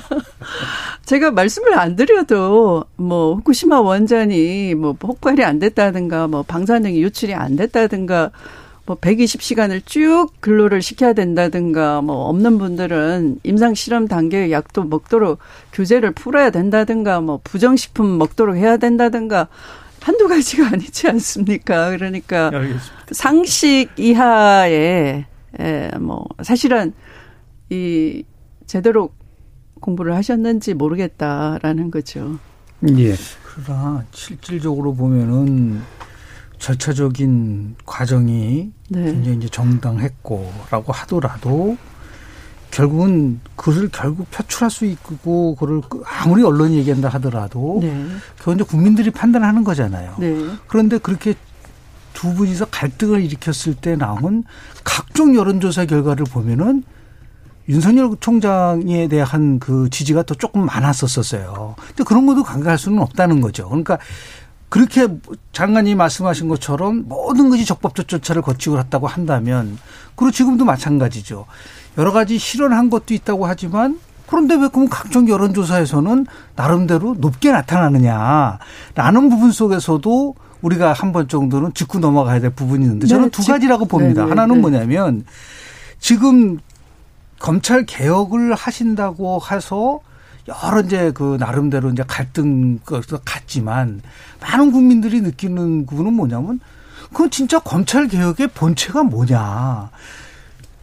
[1.10, 7.56] 제가 말씀을 안 드려도 뭐 후쿠시마 원전이 뭐 폭발이 안 됐다든가 뭐 방사능이 유출이 안
[7.56, 8.30] 됐다든가
[8.86, 15.40] 뭐 120시간을 쭉 근로를 시켜야 된다든가 뭐 없는 분들은 임상 실험 단계의 약도 먹도록
[15.74, 19.48] 규제를 풀어야 된다든가 뭐 부정식품 먹도록 해야 된다든가
[20.02, 21.90] 한두 가지가 아니지 않습니까?
[21.90, 23.06] 그러니까 알겠습니다.
[23.14, 25.26] 상식 이하의
[25.60, 26.94] 에, 뭐 사실은
[27.72, 28.24] 이
[28.68, 29.10] 제대로
[29.80, 32.40] 공부를 하셨는지 모르겠다라는 거죠.
[32.98, 33.16] 예.
[33.44, 35.82] 그러나 실질적으로 보면은
[36.60, 39.06] 절차적인 과정이 네.
[39.06, 41.78] 굉장히 이제 정당했고라고 하더라도
[42.72, 48.06] 결국은 그것을 결국 표출할 수 있고 그걸 그 아무리 언론이 얘기한다 하더라도 네.
[48.38, 50.16] 그건 이제 국민들이 판단하는 거잖아요.
[50.20, 50.46] 네.
[50.68, 51.34] 그런데 그렇게
[52.14, 54.44] 두 분이서 갈등을 일으켰을 때 나온
[54.84, 56.84] 각종 여론조사 결과를 보면은
[57.70, 61.76] 윤석열 총장에 대한 그 지지가 또 조금 많았었었어요.
[61.88, 63.70] 근데 그런 것도 간과할 수는 없다는 거죠.
[63.70, 64.00] 그러니까
[64.70, 65.08] 그렇게
[65.54, 69.78] 장관이 말씀하신 것처럼 모든 것이 적법적 절차를 거치고 갔다고 한다면
[70.16, 71.46] 그리고 지금도 마찬가지죠.
[71.98, 79.52] 여러 가지 실현한 것도 있다고 하지만 그런데 왜 그럼 각종 여론조사에서는 나름대로 높게 나타나느냐라는 부분
[79.52, 84.22] 속에서도 우리가 한 번 정도는 짚고 넘어가야 될 부분이 있는데 저는 네, 두 가지라고 봅니다.
[84.22, 84.62] 네, 네, 하나는 네.
[84.62, 85.26] 뭐냐면
[86.00, 86.60] 지금
[87.40, 90.02] 검찰 개혁을 하신다고 해서
[90.48, 92.80] 여러 이제 그 나름대로 이제 갈등
[93.24, 94.02] 같지만
[94.42, 96.60] 많은 국민들이 느끼는 부분은 뭐냐면
[97.10, 99.90] 그건 진짜 검찰 개혁의 본체가 뭐냐.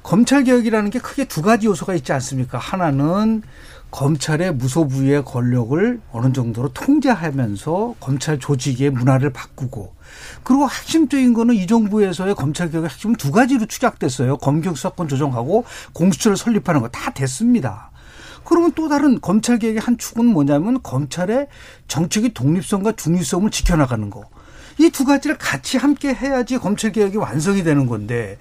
[0.03, 2.59] 검찰 개혁이라는 게 크게 두 가지 요소가 있지 않습니까?
[2.59, 3.43] 하나는
[3.91, 9.95] 검찰의 무소부의 권력을 어느 정도로 통제하면서 검찰 조직의 문화를 바꾸고
[10.43, 14.37] 그리고 핵심적인 거는 이 정부에서의 검찰 개혁의 핵심은 두 가지로 추적됐어요.
[14.39, 17.91] 검경 수사권 조정하고 공수처를 설립하는 거 다 됐습니다.
[18.45, 21.49] 그러면 또 다른 검찰 개혁의 한 축은 뭐냐면 검찰의
[21.89, 24.25] 정책의 독립성과 중립성을 지켜나가는 거.
[24.79, 28.37] 이 두 가지를 같이 함께 해야지 검찰 개혁이 완성이 되는 건데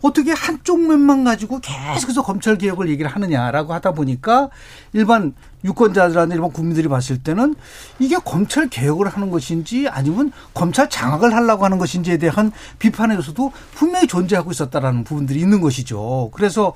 [0.00, 4.48] 어떻게 한쪽 면만 가지고 계속해서 검찰 개혁을 얘기를 하느냐라고 하다 보니까
[4.92, 5.34] 일반
[5.64, 7.54] 유권자들한테 일반 국민들이 봤을 때는
[7.98, 14.50] 이게 검찰 개혁을 하는 것인지 아니면 검찰 장악을 하려고 하는 것인지에 대한 비판에서도 분명히 존재하고
[14.50, 16.30] 있었다라는 부분들이 있는 것이죠.
[16.32, 16.74] 그래서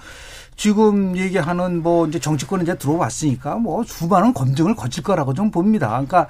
[0.57, 5.89] 지금 얘기하는 뭐 이제 정치권에 이제 들어왔으니까 뭐 수많은 검증을 거칠 거라고 좀 봅니다.
[5.89, 6.29] 그러니까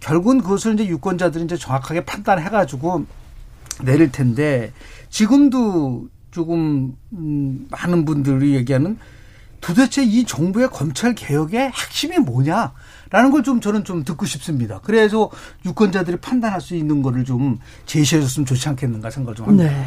[0.00, 3.04] 결국은 그것을 이제 유권자들이 이제 정확하게 판단해 가지고
[3.82, 4.72] 내릴 텐데
[5.10, 8.98] 지금도 조금 음, 많은 분들이 얘기하는
[9.60, 14.80] 도대체 이 정부의 검찰 개혁의 핵심이 뭐냐라는 걸 좀 저는 좀 듣고 싶습니다.
[14.82, 15.30] 그래서
[15.64, 19.70] 유권자들이 판단할 수 있는 거를 좀 제시해 줬으면 좋지 않겠는가 생각을 좀 합니다.
[19.70, 19.86] 네.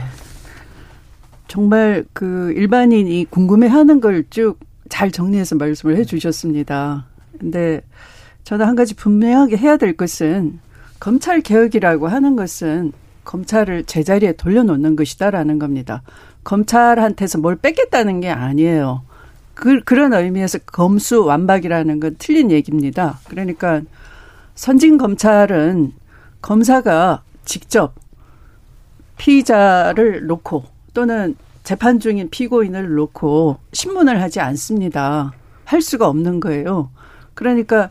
[1.47, 7.05] 정말 그 일반인이 궁금해 하는 걸 쭉 잘 정리해서 말씀을 해 주셨습니다.
[7.37, 7.81] 근데
[8.45, 10.59] 저는 한 가지 분명하게 해야 될 것은
[10.99, 12.93] 검찰 개혁이라고 하는 것은
[13.25, 16.01] 검찰을 제자리에 돌려놓는 것이다라는 겁니다.
[16.47, 19.01] 검찰한테서 뭘 뺏겠다는 게 아니에요.
[19.53, 23.19] 그, 그런 의미에서 검수 완박이라는 건 틀린 얘기입니다.
[23.27, 23.81] 그러니까
[24.55, 25.91] 선진 검찰은
[26.41, 27.95] 검사가 직접
[29.17, 35.33] 피의자를 놓고 또는 재판 중인 피고인을 놓고 신문을 하지 않습니다.
[35.65, 36.89] 할 수가 없는 거예요.
[37.33, 37.89] 그러니까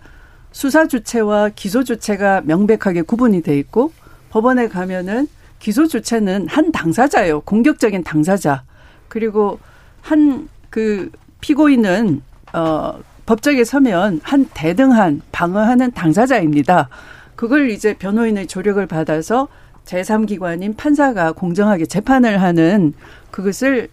[0.50, 3.92] 수사 주체와 기소 주체가 명백하게 구분이 돼 있고
[4.30, 7.40] 법원에 가면은 기소 주체는 한 당사자예요.
[7.40, 8.64] 공격적인 당사자.
[9.08, 9.58] 그리고
[10.02, 11.10] 한 그
[11.40, 12.20] 피고인은
[12.52, 16.90] 어 법정에 서면 한 대등한 방어하는 당사자입니다.
[17.34, 19.48] 그걸 이제 변호인의 조력을 받아서
[19.86, 22.92] 제3기관인 판사가 공정하게 재판을 하는
[23.30, 23.88] 그것을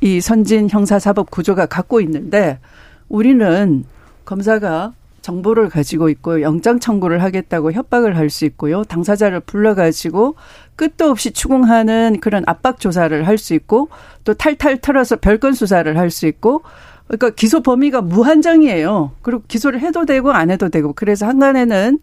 [0.00, 2.60] 이 선진 형사사법 구조가 갖고 있는데
[3.08, 3.84] 우리는
[4.24, 4.92] 검사가
[5.26, 8.84] 정보를 가지고 있고 영장 청구를 하겠다고 협박을 할 수 있고요.
[8.84, 10.36] 당사자를 불러가지고
[10.76, 13.88] 끝도 없이 추궁하는 그런 압박 조사를 할 수 있고
[14.24, 16.62] 또 탈탈 털어서 별건 수사를 할 수 있고
[17.08, 19.12] 그러니까 기소 범위가 무한정이에요.
[19.22, 21.98] 그리고 기소를 해도 되고 안 해도 되고 그래서 한간에는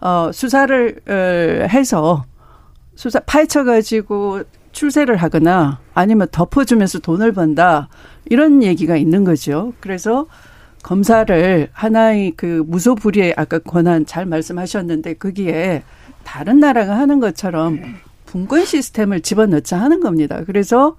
[0.00, 1.12] 어 수사를 어,
[1.68, 2.24] 해서
[2.94, 4.42] 수사 파헤쳐 가지고
[4.72, 7.88] 출세를 하거나 아니면 덮어주면서 돈을 번다
[8.26, 9.72] 이런 얘기가 있는 거죠.
[9.80, 10.26] 그래서
[10.82, 15.82] 검사를 하나의 그 무소불위의 아까 권한 잘 말씀하셨는데 거기에
[16.24, 17.80] 다른 나라가 하는 것처럼
[18.26, 20.42] 분권 시스템을 집어넣자 하는 겁니다.
[20.46, 20.96] 그래서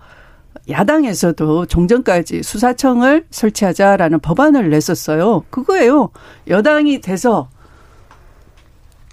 [0.70, 5.44] 야당에서도 종전까지 수사청을 설치하자라는 법안을 냈었어요.
[5.50, 6.10] 그거예요.
[6.48, 7.50] 여당이 돼서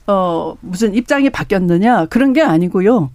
[0.06, 3.10] 어 무슨 입장이 바뀌었느냐 그런 게 아니고요.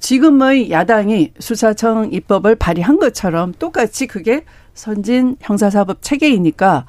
[0.00, 4.44] 지금의 야당이 수사청 입법을 발의한 것처럼 똑같이 그게
[4.80, 6.86] 선진 형사사법 체계이니까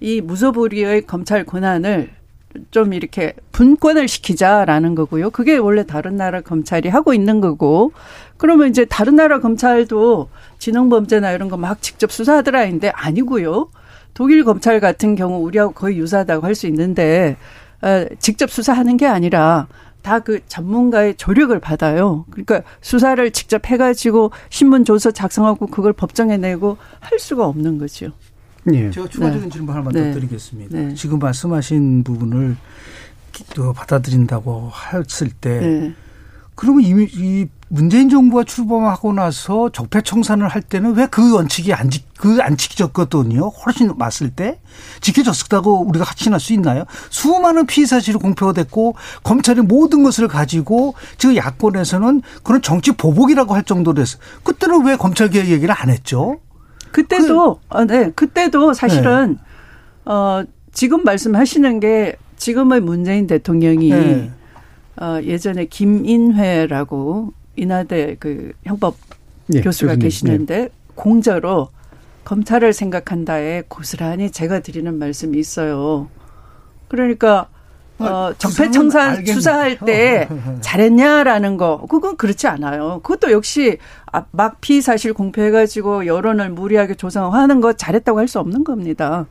[0.00, 2.10] 이 무소불위의 검찰 권한을
[2.70, 5.30] 좀 이렇게 분권을 시키자라는 거고요.
[5.30, 7.92] 그게 원래 다른 나라 검찰이 하고 있는 거고.
[8.36, 10.28] 그러면 이제 다른 나라 검찰도
[10.58, 13.68] 진흥범죄나 이런 거 막 직접 수사하더라인데 아니고요.
[14.14, 17.36] 독일 검찰 같은 경우 우리하고 거의 유사하다고 할 수 있는데
[17.80, 19.66] 어, 직접 수사하는 게 아니라
[20.02, 22.24] 다 그 전문가의 조력을 받아요.
[22.30, 28.10] 그러니까 수사를 직접 해가지고 신문 조서 작성하고 그걸 법정에 내고 할 수가 없는 거죠.
[28.72, 28.90] 예.
[28.90, 29.48] 제가 추가적인 네.
[29.48, 30.12] 질문 하나만 네.
[30.12, 30.78] 더 드리겠습니다.
[30.78, 30.94] 네.
[30.94, 32.56] 지금 말씀하신 부분을
[33.54, 35.94] 또 받아들인다고 했을 때 네.
[36.54, 42.04] 그러면 이미 이 문재인 정부가 출범하고 나서 적폐청산을 할 때는 왜 그 원칙이 안 지,
[42.18, 43.48] 그안 지켜졌거든요.
[43.48, 44.60] 훨씬 맞을 때
[45.00, 46.84] 지켜졌다고 우리가 확신할 수 있나요?
[47.08, 53.62] 수많은 피의 사실이 공표가 됐고 검찰이 모든 것을 가지고 지금 야권에서는 그런 정치 보복이라고 할
[53.62, 54.18] 정도로 했어.
[54.44, 56.40] 그때는 왜 검찰 개혁 얘기를 안 했죠?
[56.90, 59.38] 그때도 그, 어, 네 그때도 사실은
[60.04, 60.10] 네.
[60.12, 60.44] 어
[60.74, 64.30] 지금 말씀하시는 게 지금의 문재인 대통령이 네.
[65.00, 68.96] 어 예전에 김인회라고 인하대 그 형법
[69.46, 70.68] 네, 교수가 교수님, 계시는데 네.
[70.94, 71.68] 공저로
[72.24, 76.08] 검찰을 생각한다에 고스란히 제가 드리는 말씀이 있어요.
[76.88, 77.48] 그러니까
[77.98, 80.28] 어, 그 적폐청산 수사할 때
[80.60, 83.00] 잘했냐라는 거, 그건 그렇지 않아요.
[83.02, 83.78] 그것도 역시
[84.12, 89.26] 아, 막 피사실 공표해가지고 여론을 무리하게 조성하는 거 잘했다고 할 수 없는 겁니다.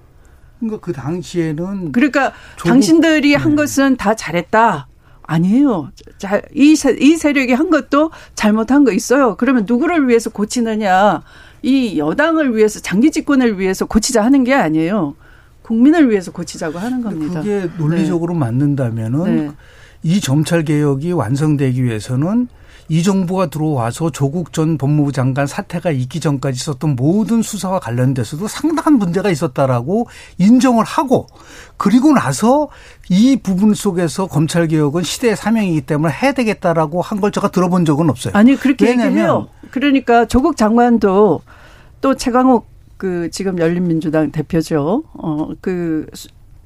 [0.60, 3.56] 그러니까 그 당시에는 그러니까 조국, 당신들이 한 네.
[3.56, 4.88] 것은 다 잘했다.
[5.32, 5.92] 아니에요.
[6.18, 9.36] 자, 이, 이 세력이 한 것도 잘못한 거 있어요.
[9.38, 11.24] 그러면 누구를 위해서 고치느냐.
[11.64, 15.16] 이 여당을 위해서 장기 집권을 위해서 고치자 하는 게 아니에요.
[15.62, 17.42] 국민을 위해서 고치자고 하는 겁니다.
[17.42, 18.40] 그게 논리적으로 네.
[18.40, 19.52] 맞는다면은 네.
[20.04, 22.48] 이 점찰 개혁이 완성되기 위해서는
[22.92, 28.96] 이 정부가 들어와서 조국 전 법무부 장관 사태가 있기 전까지 있었던 모든 수사와 관련돼서도 상당한
[28.96, 30.08] 문제가 있었다라고
[30.40, 31.28] 인정을 하고
[31.78, 32.68] 그리고 나서
[33.10, 38.10] 이 부분 속에서 검찰 개혁은 시대의 사명이기 때문에 해야 되겠다라고 한 걸 제가 들어본 적은
[38.10, 38.34] 없어요.
[38.36, 39.48] 아니 그렇게 얘기해요.
[39.70, 41.42] 그러니까 조국 장관도
[42.02, 42.68] 또 최강욱
[42.98, 45.04] 그 지금 열린민주당 대표죠.
[45.14, 46.08] 어그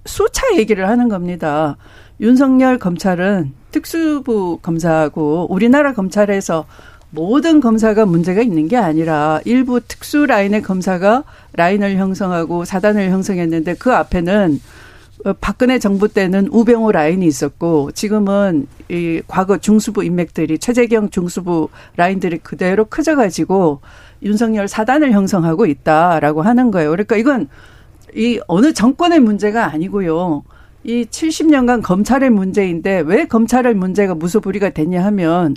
[0.06, 1.78] 수차 얘기를 하는 겁니다.
[2.20, 6.66] 윤석열 검찰은 특수부 검사하고 우리나라 검찰에서
[7.10, 13.94] 모든 검사가 문제가 있는 게 아니라 일부 특수 라인의 검사가 라인을 형성하고 사단을 형성했는데 그
[13.94, 14.60] 앞에는
[15.42, 22.86] 박근혜 정부 때는 우병우 라인이 있었고 지금은 이 과거 중수부 인맥들이 최재경 중수부 라인들이 그대로
[22.86, 23.82] 커져가지고
[24.24, 26.92] 윤석열 사단을 형성하고 있다라고 하는 거예요.
[26.92, 27.48] 그러니까 이건
[28.16, 30.44] 이 어느 정권의 문제가 아니고요.
[30.86, 35.56] 이 70년간 검찰의 문제인데 왜 검찰의 문제가 무소불위가 됐냐 하면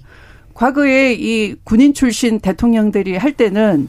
[0.54, 3.88] 과거에 이 군인 출신 대통령들이 할 때는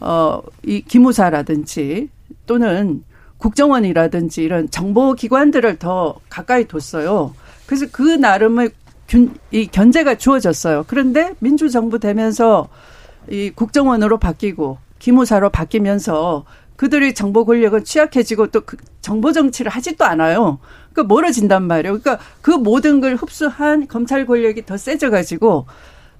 [0.00, 2.08] 어 이 기무사라든지
[2.46, 3.04] 또는
[3.38, 7.34] 국정원이라든지 이런 정보 기관들을 더 가까이 뒀어요.
[7.66, 8.70] 그래서 그 나름의
[9.08, 10.84] 균, 이 견제가 주어졌어요.
[10.86, 12.68] 그런데 민주정부 되면서
[13.28, 16.44] 이 국정원으로 바뀌고 기무사로 바뀌면서
[16.82, 20.58] 그들의 정보 권력은 취약해지고 또 그 정보 정치를 하지도 않아요.
[20.92, 22.00] 그러니까 멀어진단 말이에요.
[22.00, 25.66] 그러니까 그 모든 걸 흡수한 검찰 권력이 더 세져가지고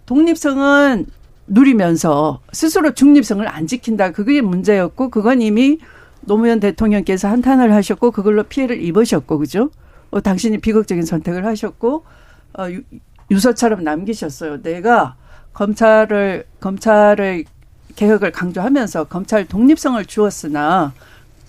[0.07, 1.07] 독립성은
[1.49, 4.13] 누리면서 스스로 중립성을 안 지킨다.
[4.13, 5.79] 그게 문제였고 그건 이미
[6.21, 9.71] 노무현 대통령께서 한탄을 하셨고 그걸로 피해를 입으셨고 그죠?
[10.11, 12.05] 어, 당신이 비극적인 선택을 하셨고
[12.59, 12.67] 어,
[13.33, 14.63] 유서처럼 남기셨어요.
[14.63, 15.17] 내가
[15.55, 17.47] 검찰을 검찰의
[17.97, 20.93] 개혁을 강조하면서 검찰 독립성을 주었으나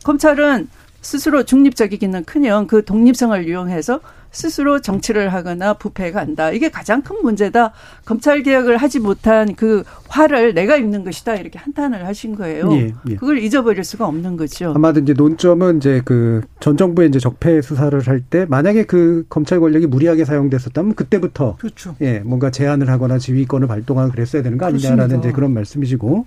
[0.03, 0.69] 검찰은
[1.01, 3.99] 스스로 중립적이기는 커녕 그 독립성을 이용해서
[4.33, 6.51] 스스로 정치를 하거나 부패해 간다.
[6.51, 7.71] 이게 가장 큰 문제다.
[8.03, 11.35] 검찰 개혁을 하지 못한 그 화를 내가 입는 것이다.
[11.35, 12.69] 이렇게 한탄을 하신 거예요.
[12.73, 13.15] 예, 예.
[13.15, 14.73] 그걸 잊어버릴 수가 없는 거죠.
[14.75, 19.59] 아마도 이제 논점은 이제 그 전 정부의 이제 적폐 수사를 할 때 만약에 그 검찰
[19.59, 21.95] 권력이 무리하게 사용됐었다면 그때부터 그렇죠.
[22.01, 26.25] 예, 뭔가 제한을 하거나 지휘권을 발동하고 그랬어야 되는 거 아니냐라는 이제 그런 말씀이시고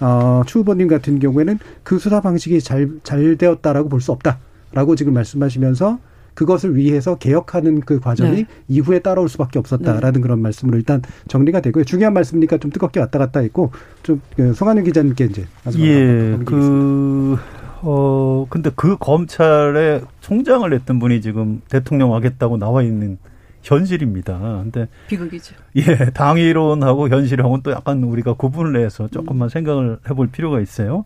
[0.00, 5.14] 어, 추 후보님 같은 경우에는 그 수사 방식이 잘 잘 되었다라고 볼 수 없다라고 지금
[5.14, 5.98] 말씀하시면서
[6.36, 8.46] 그것을 위해서 개혁하는 그 과정이 네.
[8.68, 10.20] 이후에 따라올 수밖에 없었다라는 네.
[10.20, 11.82] 그런 말씀으로 일단 정리가 되고요.
[11.82, 13.72] 중요한 말씀이니까 좀 뜨겁게 왔다 갔다 했고
[14.04, 15.46] 좀그 송한윤 기자님께 이제
[15.78, 17.36] 예, 그
[17.82, 23.18] 어, 근데 그 검찰의 총장을 했던 분이 지금 대통령 하겠다고 나와 있는
[23.62, 24.38] 현실입니다.
[24.38, 25.54] 근데 비극이죠.
[25.76, 29.48] 예, 당이론하고 현실하고는 또 약간 우리가 구분을 해서 조금만 음.
[29.48, 31.04] 생각을 해볼 필요가 있어요.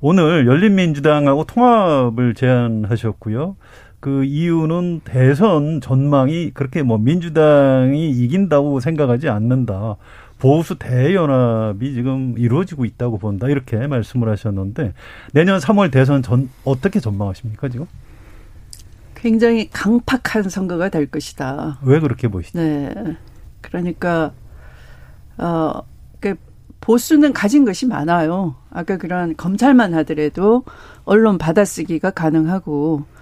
[0.00, 3.56] 오늘 열린민주당하고 통합을 제안하셨고요.
[4.06, 9.96] 그 이유는 대선 전망이 그렇게 뭐 민주당이 이긴다고 생각하지 않는다.
[10.38, 13.48] 보수 대연합이 지금 이루어지고 있다고 본다.
[13.48, 14.92] 이렇게 말씀을 하셨는데
[15.32, 17.86] 내년 3월 대선 전 어떻게 전망하십니까, 지금?
[19.16, 21.80] 굉장히 강팍한 선거가 될 것이다.
[21.82, 22.60] 왜 그렇게 보시죠?
[22.60, 22.94] 네.
[23.60, 24.34] 그러니까
[25.36, 25.82] 어,
[26.20, 26.36] 그
[26.80, 28.54] 보수는 가진 것이 많아요.
[28.70, 30.62] 아까 그런 검찰만 하더라도
[31.04, 33.15] 언론 받아쓰기가 가능하고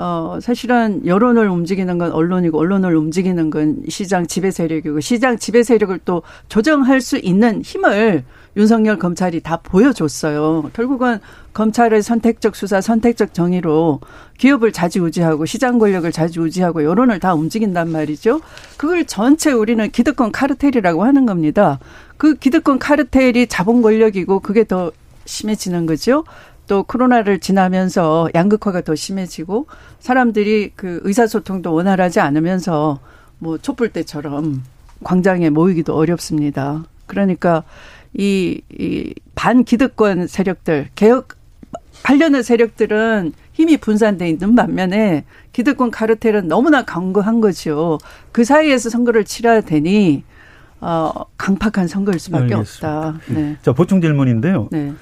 [0.00, 5.98] 어, 사실은 여론을 움직이는 건 언론이고 언론을 움직이는 건 시장 지배 세력이고 시장 지배 세력을
[6.04, 8.22] 또 조정할 수 있는 힘을
[8.56, 10.70] 윤석열 검찰이 다 보여줬어요.
[10.72, 11.18] 결국은
[11.52, 13.98] 검찰의 선택적 수사, 선택적 정의로
[14.38, 18.40] 기업을 자지우지하고 시장 권력을 자지우지하고 여론을 다 움직인단 말이죠.
[18.76, 21.80] 그걸 전체 우리는 기득권 카르텔이라고 하는 겁니다.
[22.16, 24.92] 그 기득권 카르텔이 자본 권력이고 그게 더
[25.24, 26.24] 심해지는 거죠.
[26.68, 29.66] 또 코로나를 지나면서 양극화가 더 심해지고
[29.98, 33.00] 사람들이 그 의사소통도 원활하지 않으면서
[33.38, 34.62] 뭐 촛불 때처럼
[35.02, 36.84] 광장에 모이기도 어렵습니다.
[37.06, 37.64] 그러니까
[38.14, 41.36] 이, 이 반기득권 세력들, 개혁
[42.02, 47.98] 하려는 세력들은 힘이 분산돼 있는 반면에 기득권 카르텔은 너무나 강구한 거죠.
[48.30, 50.22] 그 사이에서 선거를 치러야 되니
[50.80, 53.08] 어 강팍한 선거일 수밖에 알겠습니다.
[53.08, 53.20] 없다.
[53.34, 53.56] 네.
[53.62, 54.68] 자 보충 질문인데요.
[54.70, 54.92] 네.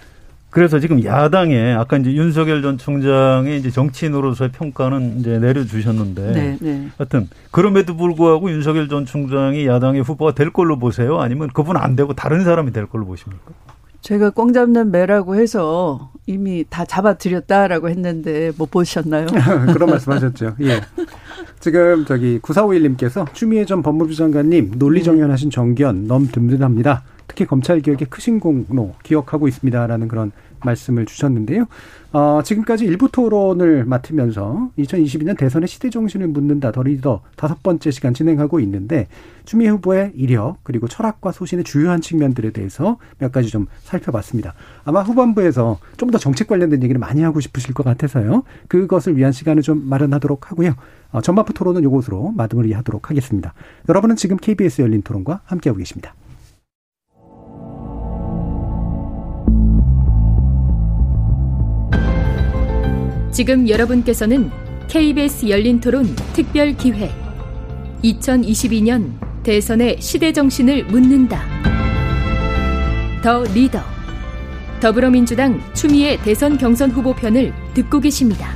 [0.57, 6.89] 그래서 지금 야당에 아까 이제 윤석열 전 총장의 이제 정치인으로서의 평가는 이제 내려주셨는데 네, 네.
[6.97, 11.21] 하여튼 그럼에도 불구하고 윤석열 전 총장이 야당의 후보가 될 걸로 보세요?
[11.21, 13.53] 아니면 그분 안 되고 다른 사람이 될 걸로 보십니까?
[14.01, 19.27] 제가 꽝 잡는 매라고 해서 이미 다 잡아드렸다라고 했는데 못 보셨나요?
[19.75, 20.55] 그런 말씀하셨죠.
[20.63, 20.81] 예.
[21.61, 27.03] 지금 저기 9451님께서 추미애 전 법무부 장관님 논리정연하신 정견 너무 든든합니다.
[27.29, 30.33] 특히 검찰 개혁의 크신 공로 기억하고 있습니다라는 그런
[30.65, 31.67] 말씀을 주셨는데요.
[32.13, 38.15] 어, 지금까지 일부 토론을 맡으면서 2022년 대선의 시대 정신을 묻는다 더 리더 다섯 번째 시간
[38.15, 39.07] 진행하고 있는데
[39.45, 44.55] 추미애 후보의 이력 그리고 철학과 소신의 주요한 측면들에 대해서 몇 가지 좀 살펴봤습니다.
[44.85, 48.45] 아마 후반부에서 좀 더 정책 관련된 얘기를 많이 하고 싶으실 것 같아서요.
[48.69, 50.75] 그것을 위한 시간을 좀 마련하도록 하고요.
[51.11, 53.55] 어, 전반부 토론은 이곳으로 마무리하도록 하겠습니다.
[53.89, 56.15] 여러분은 지금 KBS 열린 토론과 함께하고 계십니다.
[63.37, 64.51] 지금 여러분께서는
[64.89, 67.13] KBS 열린 토론 특별 기회
[68.03, 69.13] 2022년
[69.43, 71.45] 대선의 시대 정신을 묻는다.
[73.23, 73.83] 더 리더
[74.81, 78.56] 더불어민주당 추미애 대선 경선 후보 편을 듣고 계십니다.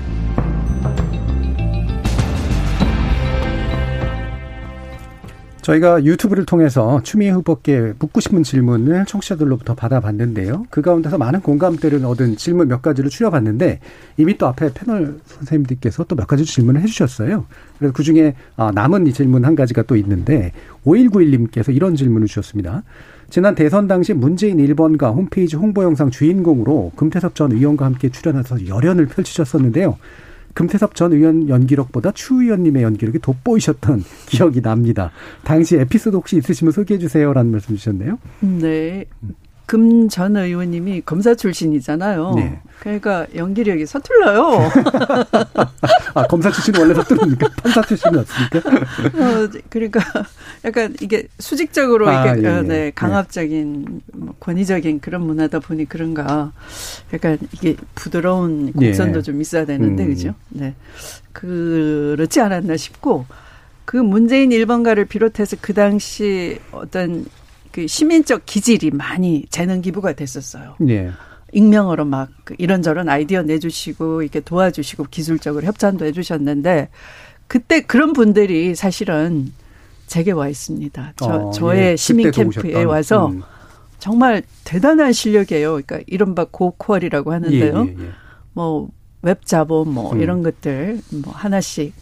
[5.62, 10.66] 저희가 유튜브를 통해서 추미애 후보께 묻고 싶은 질문을 청취자들로부터 받아봤는데요.
[10.70, 13.80] 그 가운데서 많은 공감대를 얻은 질문 몇 가지를 추려봤는데
[14.16, 17.46] 이미 또 앞에 패널 선생님들께서 또 몇 가지 질문을 해주셨어요.
[17.78, 20.52] 그래서 그 중에 아, 남은 이 질문 한 가지가 또 있는데
[20.84, 22.82] 5191님께서 이런 질문을 주셨습니다.
[23.30, 29.06] 지난 대선 당시 문재인 1번가 홈페이지 홍보 영상 주인공으로 금태섭 전 의원과 함께 출연해서 열연을
[29.06, 29.96] 펼치셨었는데요.
[30.54, 35.10] 금태섭 전 의원 연기력보다 추 의원님의 연기력이 돋보이셨던 기억이 납니다.
[35.44, 38.18] 당시 에피소드 혹시 있으시면 소개해 주세요라는 말씀 주셨네요.
[38.40, 39.06] 네.
[39.70, 42.32] 금 전 의원님이 검사 출신이잖아요.
[42.34, 42.60] 네.
[42.80, 44.68] 그러니까 연기력이 서툴러요.
[46.14, 47.48] 아, 검사 출신 원래 서투릅니까?
[47.62, 48.58] 판사 출신은 없습니까?
[48.68, 50.00] 어, 그러니까
[50.64, 52.62] 약간 이게 수직적으로 아, 이게 예, 어, 예.
[52.62, 56.50] 네, 강압적인 뭐 권위적인 그런 문화다 보니 그런가.
[57.12, 59.22] 약간 이게 부드러운 곡선도 예.
[59.22, 60.08] 좀 있어야 되는데 음.
[60.08, 60.34] 그죠?
[60.48, 60.74] 네.
[61.32, 63.24] 그렇지 않았나 싶고
[63.84, 67.26] 그 문재인 1번가를 비롯해서 그 당시 어떤
[67.72, 70.76] 그 시민적 기질이 많이 재능 기부가 됐었어요.
[70.88, 71.10] 예.
[71.52, 76.88] 익명으로 막그 이런저런 아이디어 내주시고 이렇게 도와주시고 기술적으로 협찬도 해주셨는데
[77.46, 79.52] 그때 그런 분들이 사실은
[80.06, 81.14] 제게 와 있습니다.
[81.16, 81.96] 저, 어, 저의 예.
[81.96, 83.42] 시민 캠프에 와서 음.
[83.98, 85.70] 정말 대단한 실력이에요.
[85.70, 87.86] 그러니까 이른바 고퀄이라고 하는데요.
[87.86, 88.10] 예, 예, 예.
[88.52, 88.88] 뭐
[89.22, 90.20] 웹자본 뭐 음.
[90.20, 91.92] 이런 것들 뭐 하나씩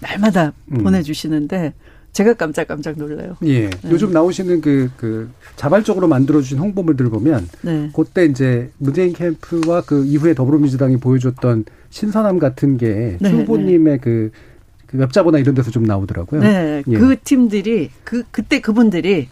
[0.00, 0.82] 날마다 음.
[0.82, 1.72] 보내주시는데
[2.14, 3.36] 제가 깜짝깜짝 놀라요.
[3.42, 3.68] 예.
[3.68, 3.90] 네.
[3.90, 7.90] 요즘 나오시는 그, 그, 자발적으로 만들어주신 홍보물들을 보면, 네.
[7.94, 13.30] 그때 이제 문재인 캠프와 그 이후에 더불어민주당이 보여줬던 신선함 같은 게, 네.
[13.30, 14.30] 후보님의 그,
[14.86, 16.40] 그 웹자보나 이런 데서 좀 나오더라고요.
[16.40, 16.96] 네, 예.
[16.96, 19.28] 그 팀들이 그 그때 그분들이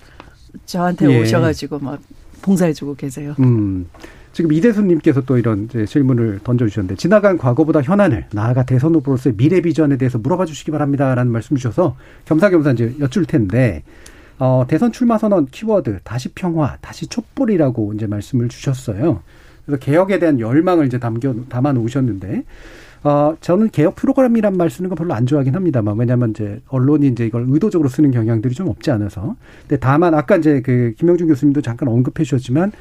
[0.66, 1.20] 저한테 예.
[1.20, 2.00] 오셔가지고 막
[2.42, 3.36] 봉사해주고 계세요.
[3.38, 3.86] 음.
[4.32, 10.18] 지금 이대수님께서 또 이런 질문을 던져주셨는데 지나간 과거보다 현안을 나아가 대선 후보로서의 미래 비전에 대해서
[10.18, 13.82] 물어봐 주시기 바랍니다라는 말씀 주셔서 겸사겸사 이제 여쭐 텐데
[14.38, 19.20] 어, 대선 출마 선언 키워드 다시 평화, 다시 촛불이라고 이제 말씀을 주셨어요.
[19.64, 22.44] 그래서 개혁에 대한 열망을 이제 담겨 담아 놓으셨는데
[23.04, 27.26] 어, 저는 개혁 프로그램이란 말 쓰는 거 별로 안 좋아하긴 합니다만 왜냐하면 이제 언론이 이제
[27.26, 29.36] 이걸 의도적으로 쓰는 경향들이 좀 없지 않아서.
[29.62, 32.72] 근데 다만 아까 이제 그 김영준 교수님도 잠깐 언급해 주셨지만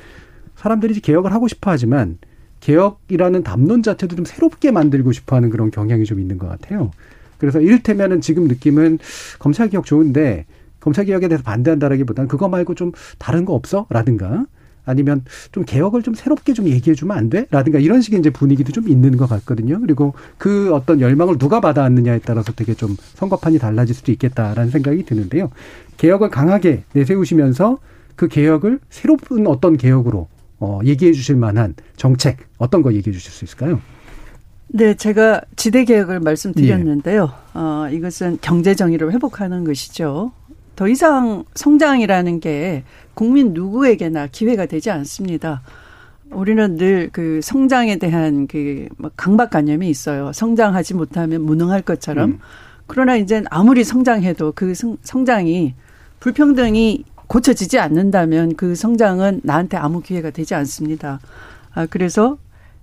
[0.62, 2.20] 사람들이 개혁을 하고 싶어 하지만
[2.60, 6.92] 개혁이라는 담론 자체도 좀 새롭게 만들고 싶어 하는 그런 경향이 좀 있는 것 같아요.
[7.40, 9.00] 그래서 이를테면은 지금 느낌은
[9.40, 10.46] 검찰 개혁 좋은데
[10.80, 13.88] 검찰 개혁에 대해서 반대한다라기보다는 그거 말고 좀 다른 거 없어?
[13.90, 14.46] 라든가
[14.86, 17.48] 아니면 좀 개혁을 좀 새롭게 좀 얘기해 주면 안 돼?
[17.50, 19.80] 라든가 이런 식의 이제 분위기도 좀 있는 것 같거든요.
[19.80, 25.50] 그리고 그 어떤 열망을 누가 받아왔느냐에 따라서 되게 좀 선거판이 달라질 수도 있겠다라는 생각이 드는데요.
[25.98, 27.80] 개혁을 강하게 내세우시면서
[28.16, 30.28] 그 개혁을 새로운 어떤 개혁으로
[30.62, 33.82] 어, 얘기해 주실 만한 정책 어떤 거 얘기해 주실 수 있을까요?
[34.68, 37.24] 네, 제가 지대 개혁을 말씀드렸는데요.
[37.56, 37.60] 예.
[37.60, 40.32] 어, 이것은 경제 정의를 회복하는 것이죠.
[40.78, 42.84] 더 이상 성장이라는 게
[43.14, 45.62] 국민 누구에게나 기회가 되지 않습니다.
[46.32, 50.32] 우리는 늘 그 성장에 대한 그뭐 강박관념이 있어요.
[50.34, 52.30] 성장하지 못하면 무능할 것처럼.
[52.32, 52.40] 음.
[52.88, 55.74] 그러나 이제 아무리 성장해도 그 성장이
[56.22, 61.22] 불평등이 고쳐지지 않는다면 그 성장은 나한테 아무 기회가 되지 않습니다.
[61.74, 62.38] 아, 그래서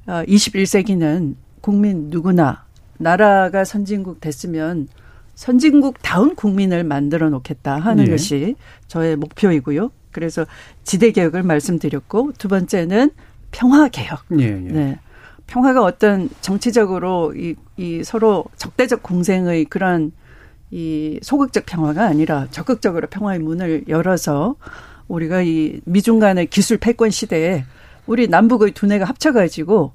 [0.07, 2.65] 21세기는 아, 국민 누구나
[2.97, 4.89] 나라가 선진국 됐으면
[5.35, 8.11] 선진국다운 국민을 만들어 놓겠다 하는 예.
[8.11, 9.91] 것이 저의 목표이고요.
[10.13, 10.47] 그래서
[10.83, 13.11] 지대 개혁을 말씀드렸고 두 번째는
[13.51, 14.25] 평화 개혁.
[14.41, 14.55] 예, 예.
[14.55, 14.99] 네.
[15.47, 20.13] 평화가 어떤 정치적으로 이, 이 서로 적대적 공생의 그런
[20.71, 24.57] 이 소극적 평화가 아니라 적극적으로 평화의 문을 열어서
[25.09, 27.65] 우리가 이 미중 간의 기술 패권 시대에
[28.07, 29.93] 우리 남북의 두뇌가 합쳐가지고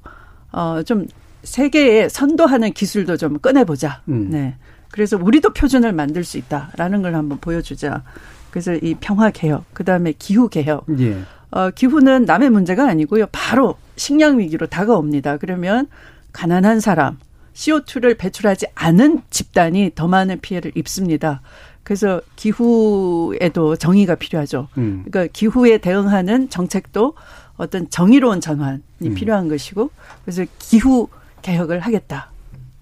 [0.50, 1.06] 어좀
[1.42, 4.02] 세계에 선도하는 기술도 좀 꺼내보자.
[4.08, 4.30] 음.
[4.30, 4.56] 네.
[4.90, 8.02] 그래서 우리도 표준을 만들 수 있다라는 걸 한번 보여주자.
[8.50, 10.86] 그래서 이 평화 개혁, 그 다음에 기후 개혁.
[11.00, 11.18] 예.
[11.50, 13.26] 어, 기후는 남의 문제가 아니고요.
[13.32, 15.38] 바로 식량 위기로 다가옵니다.
[15.38, 15.88] 그러면
[16.32, 17.18] 가난한 사람,
[17.54, 21.40] CO2를 배출하지 않은 집단이 더 많은 피해를 입습니다.
[21.82, 24.68] 그래서 기후에도 정의가 필요하죠.
[24.78, 25.04] 음.
[25.04, 27.14] 그러니까 기후에 대응하는 정책도
[27.56, 29.14] 어떤 정의로운 전환이 음.
[29.14, 29.90] 필요한 것이고,
[30.24, 31.08] 그래서 기후
[31.42, 32.30] 개혁을 하겠다.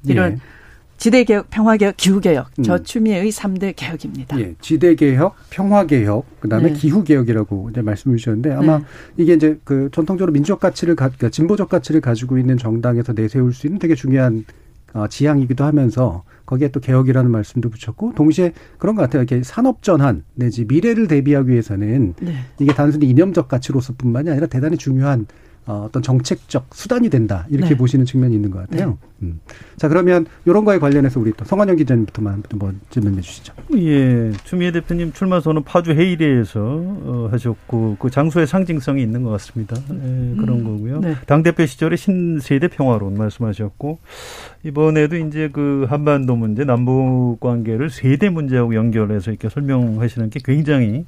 [0.04, 0.36] 이런 예.
[1.02, 2.48] 지대 개혁, 평화 개혁, 기후 개혁.
[2.58, 2.62] 음.
[2.62, 4.38] 저 추미애의 3대 개혁입니다.
[4.38, 6.74] 예, 지대 개혁, 평화 개혁, 그 다음에 네.
[6.74, 8.84] 기후 개혁이라고 이제 말씀을 주셨는데 아마 네.
[9.16, 13.66] 이게 이제 그 전통적으로 민주적 가치를, 가, 그러니까 진보적 가치를 가지고 있는 정당에서 내세울 수
[13.66, 14.61] 있는 되게 중요한 어,
[15.08, 19.22] 지향이기도 하면서 거기에 또 개혁이라는 말씀도 붙였고 동시에 그런 것 같아요.
[19.22, 22.34] 이렇게 산업 전환 내지 미래를 대비하기 위해서는 네.
[22.58, 25.26] 이게 단순히 이념적 가치로서뿐만이 아니라 대단히 중요한
[25.64, 27.76] 어, 어떤 정책적 수단이 된다 이렇게 네.
[27.76, 28.98] 보시는 측면이 있는 것 같아요.
[29.18, 29.26] 네.
[29.26, 29.40] 음.
[29.76, 33.54] 자 그러면 이런 거에 관련해서 우리 또 성환영 기자님부터만 한번 질문해 주시죠.
[33.76, 39.76] 예, 추미애 대표님 출마 선언 파주 회의리에서 어, 하셨고 그 장소의 상징성이 있는 것 같습니다.
[39.76, 40.64] 예, 그런 음.
[40.64, 41.00] 거고요.
[41.00, 41.14] 네.
[41.26, 44.00] 당 대표 시절에 신세대 평화론 말씀하셨고
[44.64, 51.04] 이번에도 이제 그 한반도 문제, 남북 관계를 세대 문제하고 연결해서 이렇게 설명하시는 게 굉장히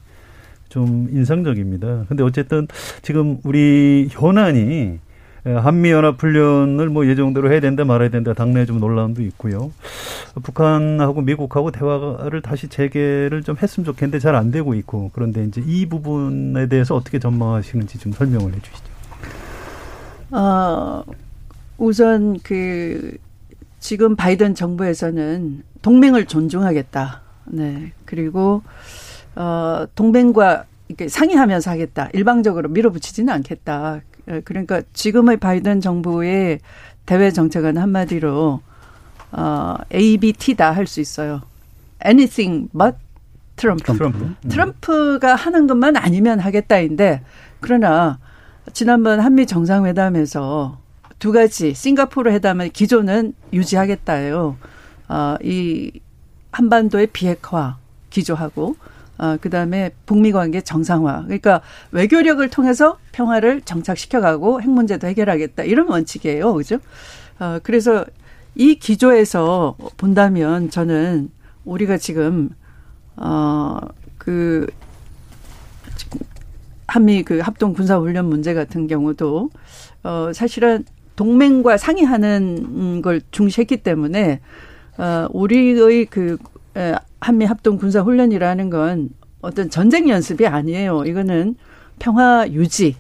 [0.75, 2.07] 좀 인상적입니다.
[2.09, 2.67] 근데 어쨌든
[3.01, 4.99] 지금 우리 현안이
[5.45, 9.71] 한미연합훈련을 뭐 예정대로 해야 된다 말아야 된다 당내에 좀 논란도 있고요.
[10.43, 15.87] 북한하고 미국하고 대화를 다시 재개를 좀 했으면 좋겠는데 잘 안 되고 있고 그런데 이제 이
[15.87, 18.85] 부분에 대해서 어떻게 전망하시는지 좀 설명을 해 주시죠.
[20.33, 21.05] 어,
[21.79, 23.17] 우선 그
[23.79, 27.23] 지금 바이든 정부에서는 동맹을 존중하겠다.
[27.53, 27.93] 네.
[28.07, 28.63] 그리고
[29.37, 32.09] 어, 동맹과 이렇게 상의하면서 하겠다.
[32.13, 34.01] 일방적으로 밀어붙이지는 않겠다.
[34.31, 36.61] 예, 그러니까 지금의 바이든 정부의
[37.07, 38.61] 대외 정책은 한마디로
[39.33, 41.43] 어, ABT다 할 수 있어요.
[42.05, 42.97] Anything but
[43.57, 43.93] 트럼프.
[43.93, 44.19] 트럼프.
[44.19, 44.37] 음.
[44.49, 47.23] 트럼프가 하는 것만 아니면 하겠다인데
[47.61, 48.19] 그러나
[48.73, 50.79] 지난번 한미 정상회담에서
[51.19, 54.57] 두 가지 싱가포르 회담의 기조는 유지하겠다예요.
[55.09, 55.93] 어, 이
[56.53, 57.77] 한반도의 비핵화
[58.11, 58.77] 기조하고
[59.19, 61.25] 어, 그 다음에 북미 관계 정상화.
[61.25, 61.61] 그러니까
[61.93, 65.65] 외교력을 통해서 평화를 정착시켜가고 핵 문제도 해결하겠다.
[65.65, 66.55] 이런 원칙이에요.
[66.55, 66.79] 그죠?
[67.39, 68.05] 어, 그래서
[68.55, 71.31] 이 기조에서 본다면 저는
[71.65, 72.51] 우리가 지금,
[73.17, 73.79] 어,
[74.19, 74.67] 그,
[76.87, 79.51] 한미 그 합동 군사 훈련 문제 같은 경우도,
[80.03, 80.85] 어, 사실은
[81.17, 84.41] 동맹과 상의하는 걸 중시했기 때문에
[84.99, 86.39] 어, 우리의 그
[87.25, 89.09] 한미 합동 군사 훈련이라는 건
[89.41, 91.05] 어떤 전쟁 연습이 아니에요.
[91.07, 91.57] 이거는
[91.99, 92.97] 평화 유지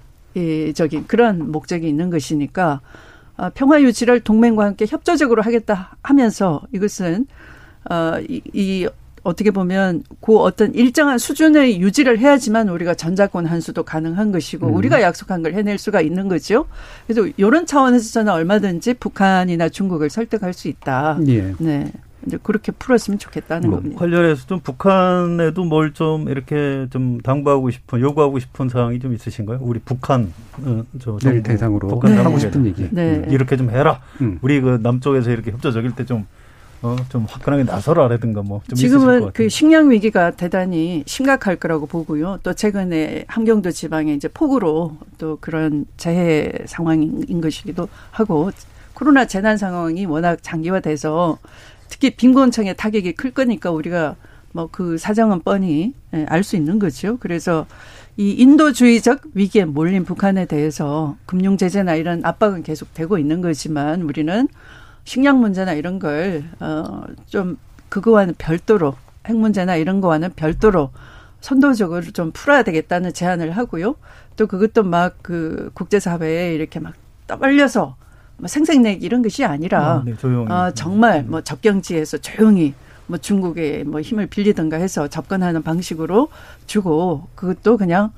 [0.75, 2.81] 적인 그런 목적이 있는 것이니까
[3.37, 7.27] 어, 평화 유지를 동맹과 함께 협조적으로 하겠다 하면서 이것은
[7.91, 8.89] 어, 이, 이
[9.25, 14.75] 어떻게 보면 그 어떤 일정한 수준의 유지를 해야지만 우리가 전자권 한수도 가능한 것이고 음.
[14.75, 16.66] 우리가 약속한 걸 해낼 수가 있는 거죠.
[17.07, 21.18] 그래서 이런 차원에서 저는 얼마든지 북한이나 중국을 설득할 수 있다.
[21.27, 21.55] 예.
[21.59, 21.93] 네.
[22.27, 23.99] 이제 그렇게 풀었으면 좋겠다는 뭐, 겁니다.
[23.99, 29.59] 관련해서 좀 북한에도 뭘 좀 이렇게 좀 당부하고 싶은 요구하고 싶은 사항이 좀 있으신가요?
[29.61, 30.33] 우리 북한
[30.64, 32.22] 어, 저 정부, 대상으로 북한 네.
[32.22, 33.25] 하고 싶은 얘기 네.
[33.29, 34.01] 이렇게 좀 해라.
[34.20, 34.39] 음.
[34.43, 36.27] 우리 그 남쪽에서 이렇게 협조적일 때좀
[36.83, 38.61] 어, 좀 화끈하게 나서라라든가 뭐.
[38.68, 42.41] 좀 지금은 그 식량 위기가 대단히 심각할 거라고 보고요.
[42.43, 48.51] 또 최근에 함경도 지방에 이제 폭우로 또 그런 재해 상황인 것이기도 하고
[48.95, 51.39] 코로나 재난 상황이 워낙 장기화돼서
[51.95, 54.16] 특히 빈곤층의 타격이 클 거니까 우리가
[54.53, 57.18] 뭐 그 사정은 뻔히 예, 알수 있는 거죠.
[57.18, 57.66] 그래서
[58.16, 64.49] 이 인도주의적 위기에 몰린 북한에 대해서 금융 제재나 이런 압박은 계속 되고 있는 거지만 우리는
[65.05, 67.59] 식량 문제나 이런 걸, 어, 좀,
[67.90, 70.90] 그거와는 별도로, 핵 문제나 이런 거와는 별도로
[71.40, 73.97] 선도적으로 좀 풀어야 되겠다는 제안을 하고요.
[74.36, 76.95] 또 그것도 막 그 국제사회에 이렇게 막
[77.26, 77.97] 떠벌려서 뭐
[78.45, 80.51] 생색내기 이런 것이 아니라, 아, 네, 조용히.
[80.51, 82.74] 어, 정말 뭐 접경지에서 조용히
[83.07, 86.28] 뭐 중국에 뭐 힘을 빌리든가 해서 접근하는 방식으로
[86.66, 88.12] 주고 그것도 그냥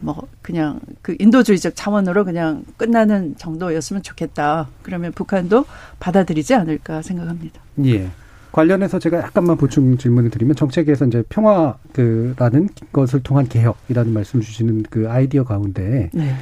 [0.00, 4.68] 뭐 그냥 그 인도주의적 차원으로 그냥 끝나는 정도였으면 좋겠다.
[4.82, 5.64] 그러면 북한도
[5.98, 7.60] 받아들이지 않을까 생각합니다.
[7.84, 8.10] 예.
[8.52, 14.84] 관련해서 제가 약간만 보충 질문을 드리면 정책에서 이제 평화 그라는 것을 통한 개혁이라는 말씀 주시는
[14.88, 16.34] 그 아이디어 가운데 네.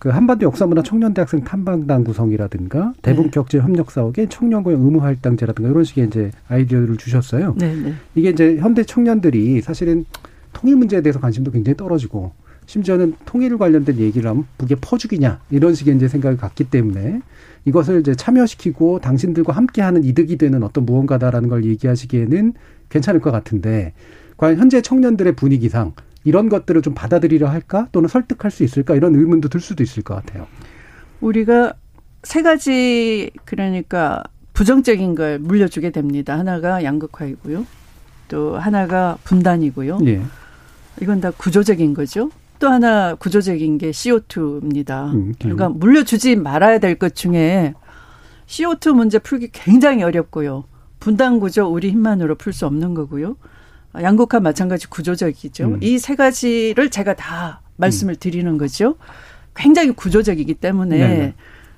[0.00, 3.62] 그 한반도 역사문화 청년대학생 탐방단 구성이라든가 대북격제 네.
[3.62, 7.54] 협력 사업에 청년 고용 의무 할당제라든가 이런 식의 이제 아이디어를 주셨어요.
[7.58, 7.92] 네, 네.
[8.14, 10.06] 이게 이제 현대 청년들이 사실은
[10.54, 12.32] 통일 문제에 대해서 관심도 굉장히 떨어지고
[12.64, 17.20] 심지어는 통일 관련된 얘기를 하면 북의 퍼주기냐 이런 식의 이제 생각을 갖기 때문에
[17.66, 22.54] 이것을 이제 참여시키고 당신들과 함께하는 이득이 되는 어떤 무언가다라는 걸 얘기하시기에는
[22.88, 23.92] 괜찮을 것 같은데
[24.38, 25.92] 과연 현재 청년들의 분위기상
[26.24, 30.14] 이런 것들을 좀 받아들이려 할까 또는 설득할 수 있을까 이런 의문도 들 수도 있을 것
[30.14, 30.46] 같아요.
[31.20, 31.72] 우리가
[32.22, 36.38] 세 가지 그러니까 부정적인 걸 물려주게 됩니다.
[36.38, 37.66] 하나가 양극화이고요.
[38.28, 39.98] 또 하나가 분단이고요.
[40.06, 40.20] 예.
[41.00, 42.30] 이건 다 구조적인 거죠.
[42.58, 45.12] 또 하나 구조적인 게 CO2입니다.
[45.14, 47.72] 음, 그러니까 물려주지 말아야 될 것 중에
[48.46, 50.64] CO2 문제 풀기 굉장히 어렵고요.
[50.98, 53.36] 분단 구조 우리 힘만으로 풀 수 없는 거고요.
[53.94, 55.64] 양극화 마찬가지 구조적이죠.
[55.64, 55.78] 음.
[55.82, 58.16] 이세 가지를 제가 다 말씀을 음.
[58.20, 58.96] 드리는 거죠.
[59.54, 61.34] 굉장히 구조적이기 때문에 네네.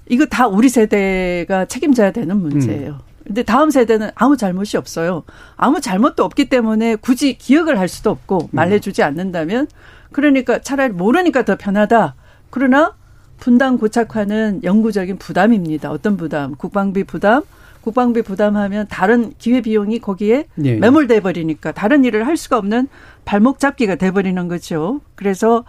[0.08, 2.92] 이거 다 우리 세대가 책임져야 되는 문제예요.
[2.92, 3.12] 음.
[3.24, 5.22] 근데 다음 세대는 아무 잘못이 없어요.
[5.56, 9.68] 아무 잘못도 없기 때문에 굳이 기억을 할 수도 없고 말해주지 않는다면
[10.10, 12.14] 그러니까 차라리 모르니까 더 편하다.
[12.50, 12.94] 그러나
[13.38, 15.90] 분당 고착화는 영구적인 부담입니다.
[15.90, 16.54] 어떤 부담?
[16.54, 17.42] 국방비 부담.
[17.82, 20.76] 국방비 부담하면 다른 기회 비용이 거기에 네.
[20.76, 22.88] 매몰돼 버리니까 다른 일을 할 수가 없는
[23.24, 25.00] 발목 잡기가 돼 버리는 거죠.
[25.14, 25.64] 그래서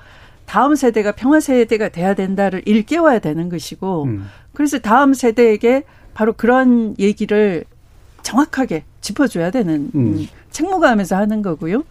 [0.46, 4.30] 다음 세대가 평화 세대가 돼야 된다를 일깨워야 되는 것이고 음.
[4.54, 5.84] 그래서 다음 세대에게
[6.14, 7.64] 바로 그런 얘기를
[8.22, 10.28] 정확하게 짚어줘야 되는 음.
[10.52, 11.84] 책무감에서 하는 거고요.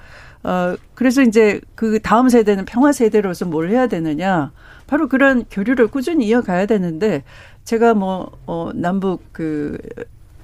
[0.44, 4.52] 어, 그래서 이제 그 다음 세대는 평화 세대로서 뭘 해야 되느냐.
[4.86, 7.22] 바로 그런 교류를 꾸준히 이어가야 되는데
[7.64, 9.78] 제가 뭐, 어, 남북 그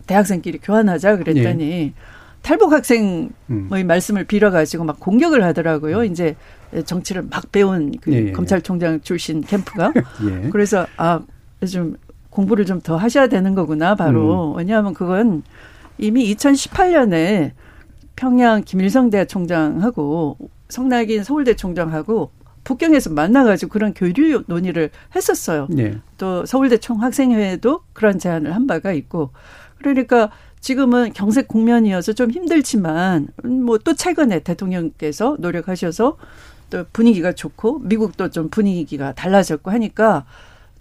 [0.07, 1.93] 대학생끼리 교환하자 그랬더니 예.
[2.43, 3.69] 탈북 학생의 음.
[3.87, 6.05] 말씀을 빌어가지고 막 공격을 하더라고요.
[6.05, 6.37] 이제
[6.87, 8.33] 정치를 막 배운 그 예, 예.
[8.33, 9.93] 검찰총장 출신 캠프가.
[10.25, 10.49] 예.
[10.51, 11.21] 그래서 아,
[11.71, 11.97] 좀
[12.31, 14.53] 공부를 좀 더 하셔야 되는 거구나, 바로.
[14.53, 14.59] 음.
[14.59, 15.43] 왜냐하면 그건
[15.99, 17.51] 이미 2018년에
[18.17, 20.37] 평양 김일성 대총장하고
[20.69, 22.31] 성낙인 서울대 총장하고
[22.69, 25.69] 북경에서 만나가지고 그런 교류 논의를 했었어요.
[25.71, 25.99] 네.
[26.19, 29.31] 또 서울대 총학생회에도 그런 제안을 한 바가 있고
[29.79, 36.19] 그러니까 지금은 경색 국면이어서 좀 힘들지만 뭐 또 최근에 대통령께서 노력하셔서
[36.69, 40.27] 또 분위기가 좋고 미국도 좀 분위기가 달라졌고 하니까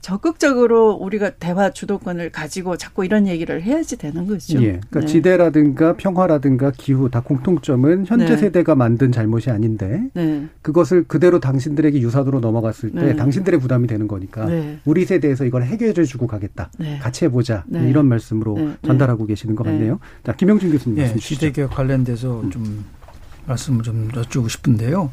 [0.02, 4.62] 적극적으로 우리가 대화 주도권을 가지고 자꾸 이런 얘기를 해야지 되는 거죠.
[4.62, 4.80] 예.
[4.90, 5.06] 그러니까 네.
[5.06, 8.38] 지대라든가 평화라든가 기후 다 공통점은 현재 네.
[8.38, 10.48] 세대가 만든 잘못이 아닌데 네.
[10.62, 13.16] 그것을 그대로 당신들에게 유사도로 넘어갔을 때 네.
[13.16, 14.80] 당신들의 부담이 되는 거니까 네.
[14.86, 16.72] 우리 세대에서 이걸 해결해 주고 가겠다.
[16.78, 17.00] 네.
[17.00, 17.66] 같이 해보자.
[17.72, 20.00] 이런 말씀으로 전달하고 계시는 것 같네요.
[20.24, 21.36] 자, 김영준 교수님 말씀 주시죠.
[21.36, 22.50] 시대개혁 관련돼서 음.
[22.52, 22.86] 좀
[23.46, 25.12] 말씀을 좀 여쭈고 싶은데요.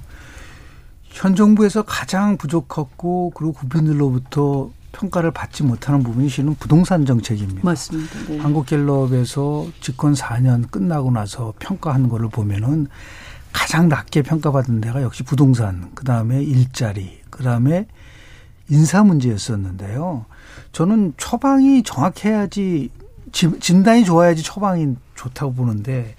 [1.15, 7.61] 현 정부에서 가장 부족했고 그리고 국민들로부터 평가를 받지 못하는 부분이 실은 부동산 정책입니다.
[7.63, 8.19] 맞습니다.
[8.29, 8.39] 네.
[8.39, 12.89] 한국갤럽에서 집권 4년 끝나고 나서 평가한 거를 보면은
[13.53, 17.87] 가장 낮게 평가받은 데가 역시 부동산, 그 다음에 일자리, 그 다음에
[18.69, 20.27] 인사 문제였었는데요.
[20.73, 22.91] 저는 처방이 정확해야지
[23.31, 26.17] 진단이 좋아야지 처방이 좋다고 보는데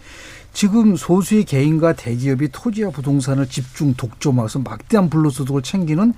[0.56, 6.14] 지금 소수의 개인과 대기업이 토지와 부동산을 집중 독점하면서 막대한 불로소득을 챙기는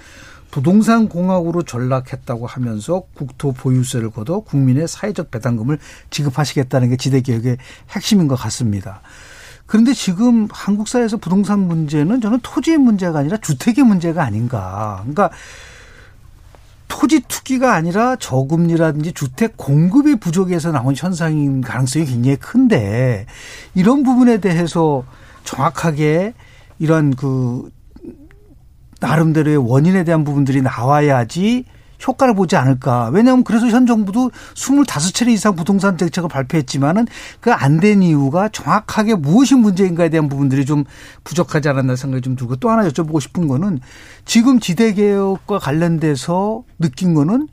[0.52, 5.80] 부동산 공학으로 전락했다고 하면서 국토 보유세를 걷어 국민의 사회적 배당금을
[6.12, 7.58] 지급하시겠다는 게 지대 개혁의
[7.90, 9.02] 핵심인 것 같습니다.
[9.66, 15.00] 그런데 지금 한국 사회에서 부동산 문제는 저는 토지의 문제가 아니라 주택의 문제가 아닌가.
[15.00, 15.32] 그러니까
[16.88, 23.26] 토지 투기가 아니라 저금리라든지 주택 공급이 부족해서 나온 현상인 가능성이 굉장히 큰데
[23.76, 25.04] 이런 부분에 대해서
[25.44, 26.34] 정확하게
[26.80, 27.70] 이런 그
[29.00, 31.66] 나름대로의 원인에 대한 부분들이 나와야지
[32.06, 33.10] 효과를 보지 않을까.
[33.14, 37.08] 왜냐하면 그래서 현 정부도 25차례 이상 부동산 정책을 발표했지만은
[37.40, 40.84] 그 안 된 이유가 정확하게 무엇이 문제인가에 대한 부분들이 좀
[41.24, 43.80] 부족하지 않았나 생각이 좀 들고 또 하나 여쭤보고 싶은 거는
[44.26, 47.48] 지금 지대개혁과 관련돼서 느낀 거는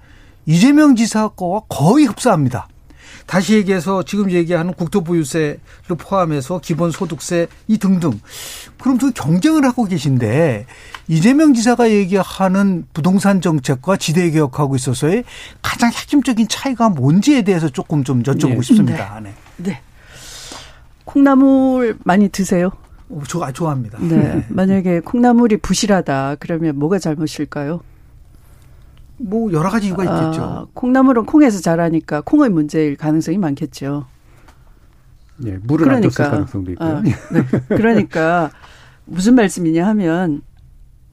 [0.46, 2.68] 이재명 지사 거와 거의 흡사합니다.
[3.26, 5.58] 다시 얘기해서 지금 얘기하는 국토보유세를
[5.98, 8.20] 포함해서 기본소득세 이 등등.
[8.80, 10.66] 그럼 그 경쟁을 하고 계신데
[11.08, 15.24] 이재명 지사가 얘기하는 부동산 정책과 지대 개혁하고 있어서의
[15.62, 18.62] 가장 핵심적인 차이가 뭔지에 대해서 조금 좀 여쭤보고 네.
[18.62, 19.20] 싶습니다.
[19.22, 19.34] 네.
[19.56, 19.80] 네.
[21.04, 22.70] 콩나물 많이 드세요?
[23.08, 23.98] 오, 좋아, 좋아합니다.
[24.00, 24.44] 네.
[24.48, 27.80] 만약에 콩나물이 부실하다 그러면 뭐가 잘못일까요?
[29.26, 30.42] 뭐 여러 가지 이유가 있겠죠.
[30.42, 34.04] 아, 콩나물은 콩에서 자라니까 콩의 문제일 가능성이 많겠죠.
[35.46, 36.88] 예, 물을 그러니까, 안 가능성도 있고요.
[36.88, 37.12] 아, 네.
[37.68, 38.50] 그러니까
[39.06, 40.42] 무슨 말씀이냐 하면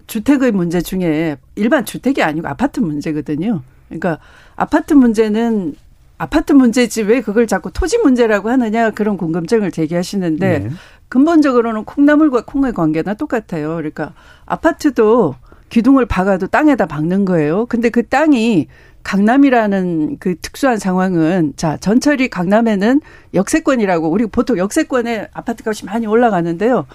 [0.08, 3.62] 주택의 문제 중에 일반 주택이 아니고 아파트 문제거든요.
[3.88, 4.20] 그러니까
[4.58, 5.76] 아파트 문제는
[6.18, 10.70] 아파트 문제지 왜 그걸 자꾸 토지 문제라고 하느냐 그런 궁금증을 제기하시는데 네.
[11.08, 13.76] 근본적으로는 콩나물과 콩의 관계나 똑같아요.
[13.76, 14.14] 그러니까
[14.46, 15.36] 아파트도
[15.72, 17.66] 기둥을 박아도 땅에다 박는 거예요.
[17.66, 18.68] 근데 그 땅이
[19.02, 23.02] 강남이라는 그 특수한 상황은 자 전철이 강남에는
[23.34, 26.86] 역세권이라고 우리 보통 역세권에 아파트 값이 많이 올라가는데요.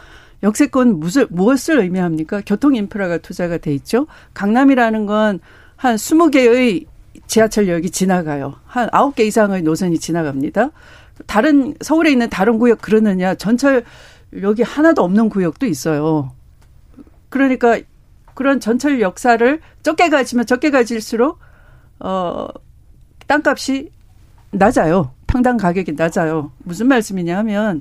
[0.45, 2.43] 역세권 무슨 무엇을 의미합니까?
[2.47, 4.07] 교통 인프라가 투자가 돼 있죠.
[4.35, 5.41] 강남이라는 건
[5.77, 6.87] 한 20개의
[7.27, 8.55] 지하철역이 지나가요.
[8.65, 10.71] 한 9개 이상의 노선이 지나갑니다.
[11.27, 13.35] 다른 서울에 있는 다른 구역 그러느냐?
[13.35, 13.85] 전철
[14.43, 16.33] 여기 하나도 없는 구역도 있어요.
[17.29, 17.79] 그러니까
[18.37, 21.39] 그런 전철 역사를 적게 가지면 적게 가질수록
[22.01, 22.47] 어
[23.27, 23.91] 땅값이
[24.51, 25.11] 낮아요.
[25.27, 26.53] 평당 가격이 낮아요.
[26.59, 27.81] 무슨 말씀이냐 하면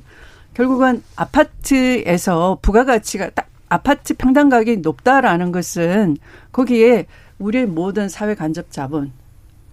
[0.53, 6.16] 결국은 아파트에서 부가가치가 딱 아파트 평당 가격이 높다라는 것은
[6.53, 9.12] 거기에 우리의 모든 사회 간접 자본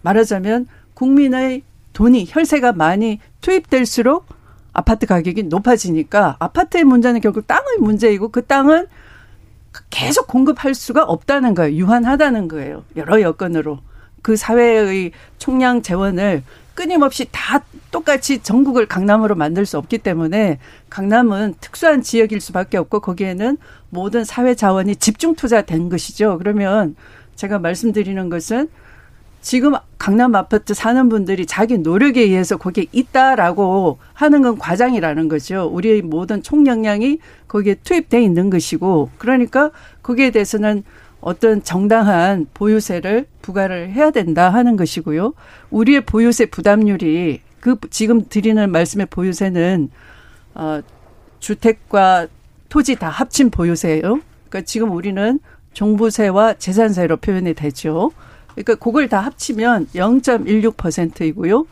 [0.03, 1.63] 말하자면 국민의
[1.93, 4.27] 돈이 혈세가 많이 투입될수록
[4.73, 8.87] 아파트 가격이 높아지니까 아파트의 문제는 결국 땅의 문제이고 그 땅은
[9.91, 11.77] 계속 공급할 수가 없다는 거예요.
[11.77, 12.85] 유한하다는 거예요.
[12.97, 13.81] 여러 여건으로.
[14.23, 16.43] 그 사회의 총량 재원을
[16.75, 20.59] 끊임없이 다 똑같이 전국을 강남으로 만들 수 없기 때문에
[20.89, 23.59] 강남은 특수한 지역일 수밖에 없고 거기에는
[23.91, 26.39] 모든 사회 자원이 집중 투자된 것이죠.
[26.39, 26.97] 그러면
[27.35, 28.69] 제가 말씀드리는 것은
[29.43, 35.69] 지금 강남 아파트 사는 분들이 자기 노력에 의해서 거기에 있다라고 하는 건 과장이라는 거죠.
[35.73, 37.19] 우리의 모든 총력량이
[37.49, 39.73] 거기에 투입돼 있는 것이고 그러니까
[40.03, 40.85] 거기에 대해서는
[41.21, 45.35] 어떤 정당한 보유세를 부과를 해야 된다 하는 것이고요.
[45.71, 49.91] 우리의 보유세 부담률이 그 지금 드리는 말씀의 보유세는
[50.55, 50.81] 어
[51.41, 52.29] 주택과
[52.69, 54.21] 토지 다 합친 보유세예요.
[54.49, 55.41] 그러니까 지금 우리는
[55.73, 58.13] 종부세와 재산세로 표현이 되죠.
[58.55, 61.67] 그러니까 그걸 다 합치면 0.16%이고요.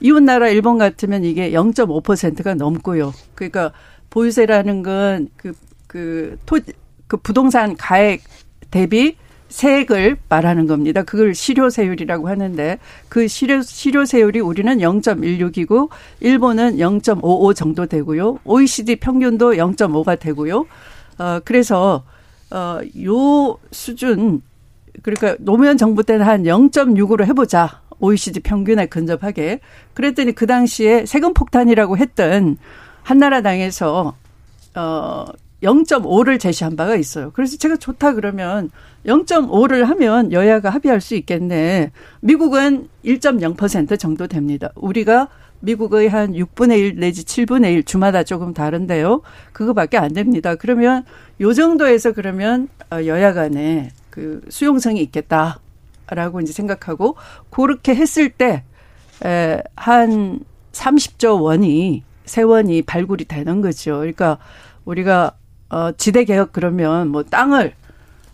[0.00, 3.12] 이웃 나라 일본 같으면 이게 0.5%가 넘고요.
[3.34, 3.72] 그러니까
[4.10, 5.52] 보유세라는 건 그,
[5.86, 6.58] 그, 토,
[7.06, 8.22] 그 부동산 가액
[8.70, 9.16] 대비
[9.48, 11.04] 세액을 말하는 겁니다.
[11.04, 12.78] 그걸 실효세율이라고 하는데
[13.08, 18.40] 그 실효, 실효세율이 우리는 0.16이고 일본은 0.55 정도 되고요.
[18.44, 20.66] OECD 평균도 0.5가 되고요.
[21.18, 22.02] 어, 그래서,
[22.50, 24.42] 어, 요 수준
[25.02, 27.82] 그러니까 노무현 정부 때는 한 0.6으로 해보자.
[28.00, 29.60] OECD 평균에 근접하게.
[29.94, 32.56] 그랬더니 그 당시에 세금 폭탄이라고 했던
[33.02, 34.14] 한나라당에서
[34.76, 35.24] 어
[35.62, 37.30] 0.5를 제시한 바가 있어요.
[37.32, 38.70] 그래서 제가 좋다 그러면
[39.06, 41.90] 0.5를 하면 여야가 합의할 수 있겠네.
[42.20, 44.70] 미국은 1.0% 정도 됩니다.
[44.74, 45.28] 우리가
[45.60, 49.22] 미국의 한 6분의 1 내지 7분의 1 주마다 조금 다른데요.
[49.52, 50.54] 그거밖에 안 됩니다.
[50.54, 51.04] 그러면
[51.40, 55.58] 요 정도에서 그러면 어, 여야 간에 그 수용성이 있겠다.
[56.06, 57.16] 된다라고 이제 생각하고
[57.50, 58.62] 그렇게 했을 때한
[60.72, 63.98] 30조 원이 세원이 발굴이 되는 거죠.
[63.98, 64.38] 그러니까
[64.84, 65.32] 우리가
[65.68, 67.74] 어 지대 개혁 그러면 뭐 땅을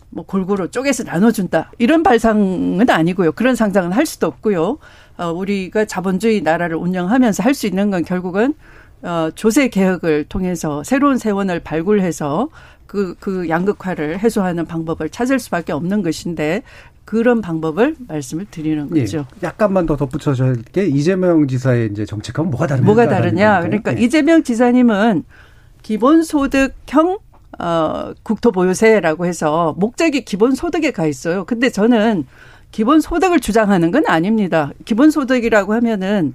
[0.09, 3.31] 뭐 골고루 쪼개서 나눠준다 이런 발상은 아니고요.
[3.33, 4.77] 그런 상상은 할 수도 없고요.
[5.17, 8.53] 어 우리가 자본주의 나라를 운영하면서 할 수 있는 건 결국은
[9.01, 12.49] 어 조세 개혁을 통해서 새로운 세원을 발굴해서
[12.91, 16.61] 그, 그 양극화를 해소하는 방법을 찾을 수밖에 없는 것인데
[17.05, 19.25] 그런 방법을 말씀을 드리는 예, 거죠.
[19.41, 22.85] 예, 약간만 더 덧붙여줘야 할 게 이재명 지사의 이제 정책하고 뭐가 다르냐.
[22.85, 23.61] 뭐가 다르냐.
[23.61, 24.01] 그러니까 예.
[24.01, 25.23] 이재명 지사님은
[25.83, 27.19] 기본소득형
[27.59, 31.45] 어, 국토보유세라고 해서 목적이 기본소득에 가 있어요.
[31.45, 32.25] 근데 저는
[32.71, 34.71] 기본소득을 주장하는 건 아닙니다.
[34.83, 36.33] 기본소득이라고 하면은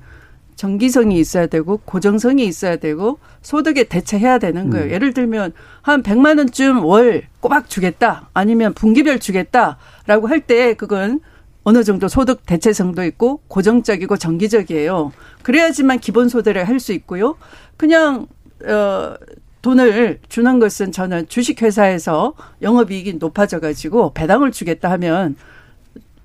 [0.56, 4.86] 정기성이 있어야 되고 고정성이 있어야 되고 소득에 대체해야 되는 거예요.
[4.86, 4.90] 음.
[4.90, 5.52] 예를 들면
[5.82, 8.28] 한 100만 원쯤 월 꼬박 주겠다.
[8.34, 11.20] 아니면 분기별 주겠다라고 할 때 그건
[11.64, 15.12] 어느 정도 소득 대체성도 있고 고정적이고 정기적이에요.
[15.42, 17.36] 그래야지만 기본 소득을 할 수 있고요.
[17.76, 18.26] 그냥
[18.64, 19.14] 어
[19.62, 25.34] 돈을 주는 것은 저는 주식회사에서 영업이익이 높아져 가지고 배당을 주겠다 하면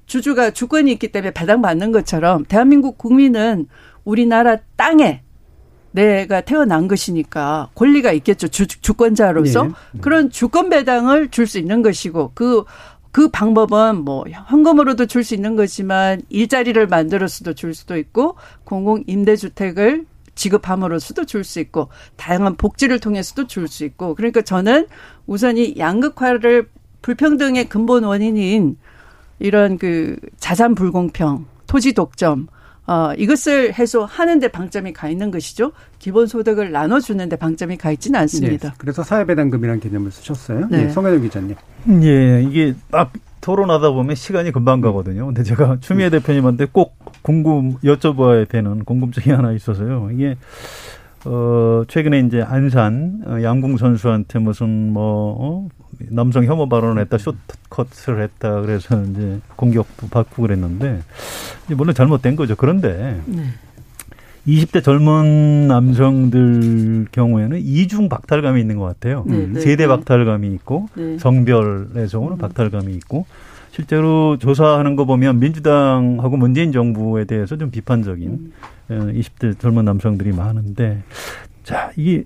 [0.06, 3.68] 주주가 주권이 있기 때문에 배당받는 것처럼 대한민국 국민은
[4.04, 5.22] 우리나라 땅에
[5.92, 8.48] 내가 태어난 것이니까 권리가 있겠죠.
[8.48, 9.64] 주, 주권자로서.
[9.64, 9.72] 네.
[10.02, 12.64] 그런 주권 배당을 줄 수 있는 것이고 그,
[13.12, 20.06] 그 방법은 뭐 현금으로도 줄 수 있는 거지만 일자리를 만들어서도 줄 수도 있고 공공 임대주택을
[20.34, 24.88] 지급함으로써도 줄 수 있고 다양한 복지를 통해서도 줄 수 있고 그러니까 저는
[25.28, 26.70] 우선 이 양극화를
[27.02, 28.78] 불평등의 근본 원인인
[29.40, 32.48] 이런 그 자산 불공평, 토지 독점
[32.92, 35.72] 어, 이것을 해소하는데 방점이 가 있는 것이죠.
[36.00, 38.70] 기본소득을 나눠주는데 방점이 가 있지는 않습니다.
[38.70, 40.68] 네, 그래서 사회배당금이라는 개념을 쓰셨어요.
[40.70, 40.84] 네.
[40.84, 41.56] 네, 성현영 기자님.
[42.04, 45.28] 예, 이게 막 토론하다 보면 시간이 금방 가거든요.
[45.28, 46.12] 근데 제가 추미애 음.
[46.12, 50.10] 대표님한테 꼭 궁금 여쭤봐야 되는 궁금증이 하나 있어서요.
[50.12, 50.36] 이게
[51.24, 55.68] 어 최근에 이제 안산 어, 양궁 선수한테 무슨 뭐 어?
[56.10, 61.02] 남성 혐오 발언을 했다, 쇼컷을 했다, 그래서 이제 공격도 받고 그랬는데,
[61.70, 62.56] 물론 잘못된 거죠.
[62.56, 63.44] 그런데, 네.
[64.48, 69.24] 20대 젊은 남성들 경우에는 이중 박탈감이 있는 것 같아요.
[69.28, 69.88] 네, 네, 세대 네.
[69.88, 71.18] 박탈감이 있고, 네.
[71.20, 72.38] 성별에서는 음.
[72.38, 73.26] 박탈감이 있고,
[73.72, 78.52] 실제로 조사하는 거 보면 민주당하고 문재인 정부에 대해서 좀 비판적인
[78.90, 79.14] 음.
[79.14, 81.04] 20대 어, 젊은 남성들이 많은데,
[81.64, 82.26] 자, 이게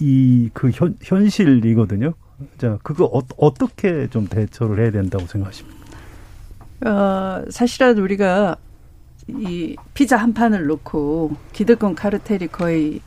[0.00, 0.70] 이 그
[1.02, 2.14] 현실이거든요.
[2.58, 5.80] 자, 그거 어, 어떻게 좀 대처를 해야 된다고 생각하십니까?
[6.86, 8.56] 어, 사실은 우리가
[9.28, 13.00] 이 피자 한 판을 놓고 기득권 카르텔이 거의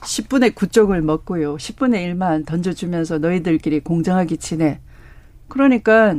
[0.00, 1.56] 10분의 9쪽을 먹고요.
[1.56, 4.80] 10분의 1만 던져주면서 너희들끼리 공정하게 지내.
[5.48, 6.14] 그러니까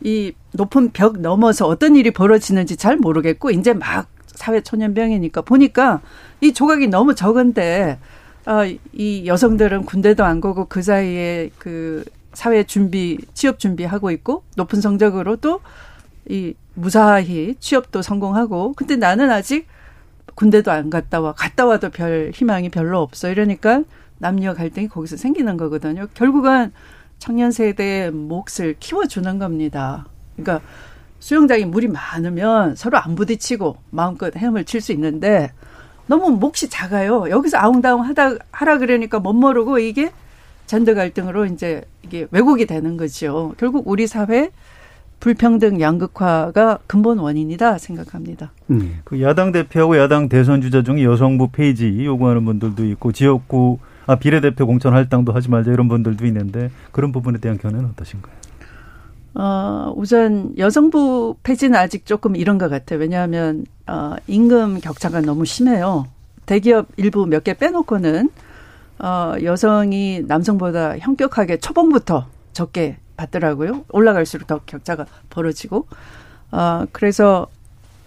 [0.00, 6.00] 이 높은 벽 넘어서 어떤 일이 벌어지는지 잘 모르겠고 이제 막 사회 초년병이니까 보니까
[6.40, 7.98] 이 조각이 너무 적은데
[8.46, 14.80] 어, 이 여성들은 군대도 안 가고 그 사이에 그 사회 준비, 취업 준비하고 있고 높은
[14.80, 19.66] 성적으로 또이 무사히 취업도 성공하고 근데 나는 아직
[20.36, 21.32] 군대도 안 갔다 와.
[21.32, 23.30] 갔다 와도 별 희망이 별로 없어.
[23.30, 23.82] 이러니까
[24.18, 26.06] 남녀 갈등이 거기서 생기는 거거든요.
[26.14, 26.72] 결국은
[27.18, 30.06] 청년 세대의 몫을 키워주는 겁니다.
[30.36, 30.64] 그러니까
[31.18, 35.52] 수영장에 물이 많으면 서로 안 부딪히고 마음껏 헤엄을 칠 수 있는데
[36.06, 37.28] 너무 몫이 작아요.
[37.30, 40.10] 여기서 아웅다웅 하다 하라 그러니까 못 모르고 이게
[40.66, 43.54] 젠더 갈등으로 이제 이게 왜곡이 되는 거죠.
[43.58, 44.50] 결국 우리 사회
[45.20, 48.52] 불평등 양극화가 근본 원인이다 생각합니다.
[48.70, 49.00] 음.
[49.04, 54.66] 그 야당 대표하고 야당 대선 주자 중에 여성부 폐지 요구하는 분들도 있고 지역구 아 비례대표
[54.66, 58.34] 공천 할당도 하지 말자 이런 분들도 있는데 그런 부분에 대한 견해는 어떠신가요?
[59.38, 62.98] 어, 우선 여성부 폐지는 아직 조금 이런 것 같아요.
[62.98, 66.06] 왜냐하면 어, 임금 격차가 너무 심해요.
[66.46, 68.30] 대기업 일부 몇 개 빼놓고는
[68.98, 73.84] 어, 여성이 남성보다 현격하게 초봉부터 적게 받더라고요.
[73.92, 75.86] 올라갈수록 더 격차가 벌어지고.
[76.52, 77.46] 어, 그래서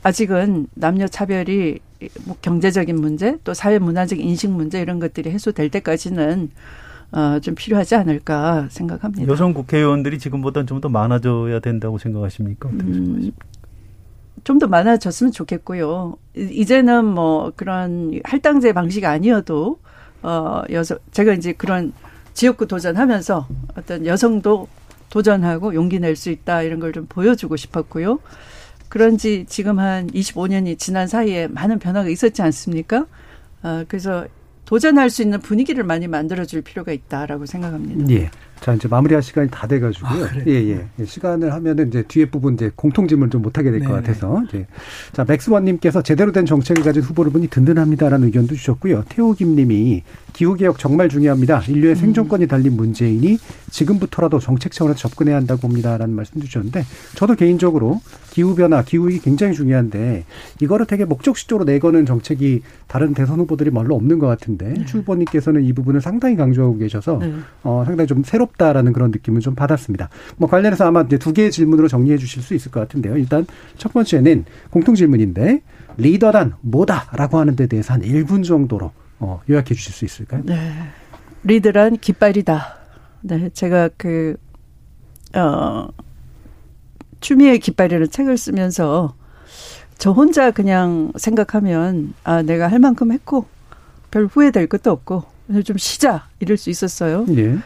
[0.01, 1.79] 아직은 남녀 차별이
[2.25, 6.49] 뭐 경제적인 문제 또 사회 문화적 인식 문제 이런 것들이 해소될 때까지는
[7.11, 9.27] 어, 좀 필요하지 않을까 생각합니다.
[9.31, 12.69] 여성 국회의원들이 지금보다는 좀 더 많아져야 된다고 생각하십니까?
[12.69, 13.45] 어떻게 음, 생각하십니까?
[14.45, 16.15] 좀더 많아졌으면 좋겠고요.
[16.35, 19.79] 이제는 뭐 그런 할당제 방식 아니어도
[20.21, 21.91] 어 여성 제가 이제 그런
[22.33, 24.67] 지역구 도전하면서 어떤 여성도
[25.09, 28.19] 도전하고 용기 낼 수 있다 이런 걸 좀 보여주고 싶었고요.
[28.87, 33.05] 그런지 지금 한 25년이 지난 사이에 많은 변화가 있었지 않습니까?
[33.61, 34.25] 어, 그래서
[34.69, 38.07] 도전할 수 있는 분위기를 많이 만들어줄 필요가 있다라고 생각합니다.
[38.13, 38.29] 예.
[38.59, 40.25] 자, 이제 마무리할 시간이 다 돼가지고요.
[40.25, 41.05] 아, 예, 예, 예.
[41.05, 44.43] 시간을 하면은 이제 뒤에 부분 이제 공통 질문 좀 못하게 될 것 같아서.
[44.47, 44.67] 이제.
[45.11, 49.05] 자, 맥스원님께서 제대로 된 정책을 가진 후보를 보니 든든합니다라는 의견도 주셨고요.
[49.09, 50.03] 태호김님이
[50.33, 51.61] 기후개혁 정말 중요합니다.
[51.67, 51.95] 인류의 음.
[51.95, 53.39] 생존권이 달린 문제이니
[53.71, 60.25] 지금부터라도 정책 차원에서 접근해야 한다고 봅니다라는 말씀 주셨는데 저도 개인적으로 기후변화, 기후위기 굉장히 중요한데
[60.61, 64.85] 이거를 되게 목적식적으로 내거는 정책이 다른 대선 후보들이 별로 없는 것 같은데 네.
[64.85, 67.33] 주 후보님께서는 이 부분을 상당히 강조하고 계셔서 네.
[67.63, 70.09] 어, 상당히 좀 새롭다라는 그런 느낌을 좀 받았습니다.
[70.37, 73.17] 뭐 관련해서 아마 이제 두 개의 질문으로 정리해 주실 수 있을 것 같은데요.
[73.17, 73.45] 일단
[73.77, 75.61] 첫 번째는 공통 질문인데
[75.97, 80.43] 리더란 뭐다라고 하는 데 대해서 한 1분 정도로 어, 요약해 주실 수 있을까요?
[80.45, 80.71] 네.
[81.43, 82.77] 리드란 깃발이다.
[83.21, 84.35] 네, 제가 그,
[85.35, 85.87] 어,
[87.19, 89.15] 추미애 깃발이라는 책을 쓰면서
[89.97, 93.45] 저 혼자 그냥 생각하면, 아, 내가 할 만큼 했고,
[94.11, 95.23] 별 후회될 것도 없고,
[95.65, 97.25] 좀 쉬자, 이럴 수 있었어요.
[97.35, 97.57] 예.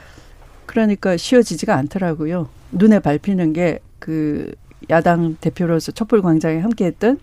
[0.66, 2.50] 그러니까 쉬어지지가 않더라고요.
[2.72, 4.54] 눈에 밟히는 게 그
[4.90, 7.20] 야당 대표로서 촛불 광장에 함께 했던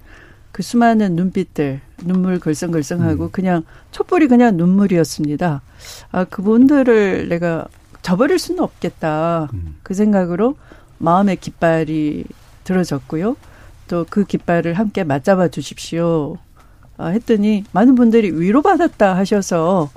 [0.51, 3.29] 그 수많은 눈빛들, 눈물 글썽글썽하고 음.
[3.33, 5.61] 그냥 촛불이 그냥 눈물이었습니다.
[6.11, 7.69] 아, 그분들을 내가
[8.01, 9.51] 저버릴 수는 없겠다.
[9.53, 9.77] 음.
[9.83, 10.57] 그 생각으로
[11.01, 12.25] 마음의 깃발이
[12.65, 13.37] 들어졌고요.
[13.89, 16.39] 또 그 깃발을 함께 맞잡아 주십시오.
[16.97, 19.91] 아, 했더니 많은 분들이 위로받았다 하셔서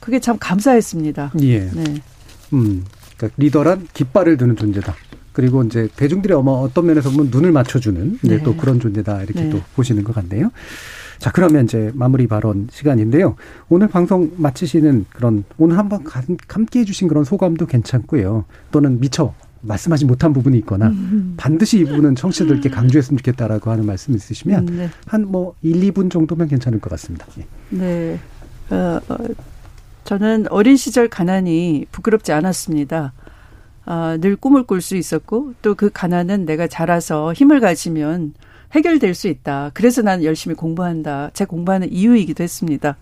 [0.00, 1.32] 그게 참 감사했습니다.
[1.42, 1.60] 예.
[1.70, 2.02] 네.
[2.54, 2.84] 음.
[3.16, 4.94] 그러니까 리더란 깃발을 드는 존재다.
[5.32, 8.42] 그리고 이제 대중들이 어머 어떤 면에서 보면 눈을 맞춰주는 네.
[8.42, 9.50] 또 그런 존재다 이렇게 네.
[9.50, 10.50] 또 보시는 것 같네요.
[11.18, 13.36] 자 그러면 이제 마무리 발언 시간인데요.
[13.68, 16.04] 오늘 방송 마치시는 그런 오늘 한번
[16.48, 18.46] 함께 해주신 그런 소감도 괜찮고요.
[18.70, 21.34] 또는 미처 말씀하지 못한 부분이 있거나 음.
[21.36, 24.90] 반드시 이 부분은 청취자들께 강조했으면 좋겠다라고 하는 말씀 있으시면 네.
[25.06, 27.26] 한뭐 1, 2분 정도면 괜찮을 것 같습니다.
[27.38, 27.46] 예.
[27.70, 28.20] 네.
[28.70, 29.16] 어, 어,
[30.04, 33.12] 저는 어린 시절 가난이 부끄럽지 않았습니다.
[33.86, 38.34] 어, 늘 꿈을 꿀 수 있었고 또 그 가난은 내가 자라서 힘을 가지면
[38.72, 39.70] 해결될 수 있다.
[39.74, 41.30] 그래서 나는 열심히 공부한다.
[41.32, 42.96] 제 공부하는 이유이기도 했습니다.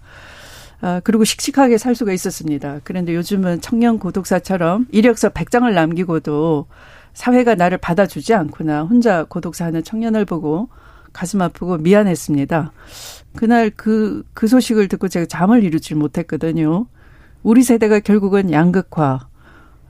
[0.87, 2.79] 아, 그리고 씩씩하게 살 수가 있었습니다.
[2.85, 6.69] 그런데 요즘은 청년 고독사처럼 이력서 100장을 남기고도
[7.13, 8.85] 사회가 나를 받아주지 않구나.
[8.85, 10.69] 혼자 고독사하는 청년을 보고
[11.13, 12.71] 가슴 아프고 미안했습니다.
[13.35, 16.87] 그날 그, 그 소식을 듣고 제가 잠을 이루지 못했거든요.
[17.43, 19.27] 우리 세대가 결국은 양극화,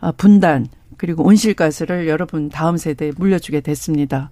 [0.00, 0.66] 아, 분단,
[0.96, 4.30] 그리고 온실가스를 여러분 다음 세대에 물려주게 됐습니다.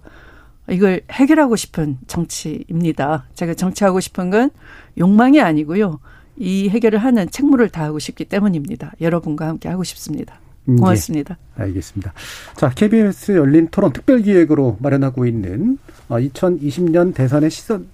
[0.71, 3.25] 이걸 해결하고 싶은 정치입니다.
[3.35, 4.49] 제가 정치하고 싶은 건
[4.97, 5.99] 욕망이 아니고요.
[6.37, 8.93] 이 해결을 하는 책무를 다하고 싶기 때문입니다.
[9.01, 10.39] 여러분과 함께 하고 싶습니다.
[10.67, 11.37] 음, 고맙습니다.
[11.59, 12.13] 예, 알겠습니다.
[12.55, 15.77] 자, KBS 열린 토론 특별 기획으로 마련하고 있는
[16.09, 17.87] 2020년 어, 대선의 시선,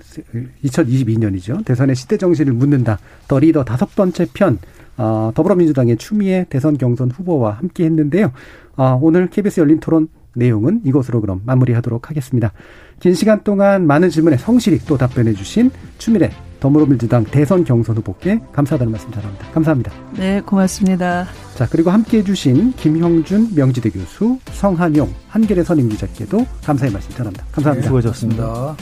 [0.63, 1.65] 2022년이죠.
[1.65, 2.99] 대선의 시대 정신을 묻는다.
[3.27, 4.57] 더 리더 다섯 번째 편
[4.97, 8.31] 어, 더불어민주당의 추미애 대선 경선 후보와 함께 했는데요.
[8.77, 12.53] 어, 오늘 KBS 열린 토론 내용은 이것으로 그럼 마무리하도록 하겠습니다.
[12.99, 16.31] 긴 시간 동안 많은 질문에 성실히 또 답변해 주신 추미애
[16.61, 19.49] 더불어민주당 대선 경선 후보께 감사하다는 말씀 전합니다.
[19.49, 19.91] 감사합니다.
[20.15, 21.25] 네, 고맙습니다.
[21.55, 27.43] 자, 그리고 함께 해주신 김형준 명지대 교수, 성한용 한겨레 선임 기자께도 감사의 말씀 전합니다.
[27.51, 27.81] 감사합니다.
[27.81, 28.75] 네, 수고하셨습니다.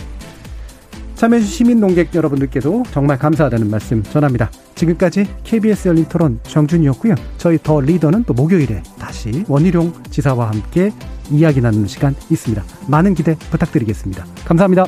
[1.16, 4.50] 참여해주신 시민 농객 여러분들께도 정말 감사하다는 말씀 전합니다.
[4.76, 7.16] 지금까지 KBS 열린 토론 정준이었고요.
[7.38, 10.92] 저희 더 리더는 또 목요일에 다시 원희룡 지사와 함께
[11.30, 12.64] 이야기 나누는 시간 있습니다.
[12.88, 14.26] 많은 기대 부탁드리겠습니다.
[14.46, 14.86] 감사합니다.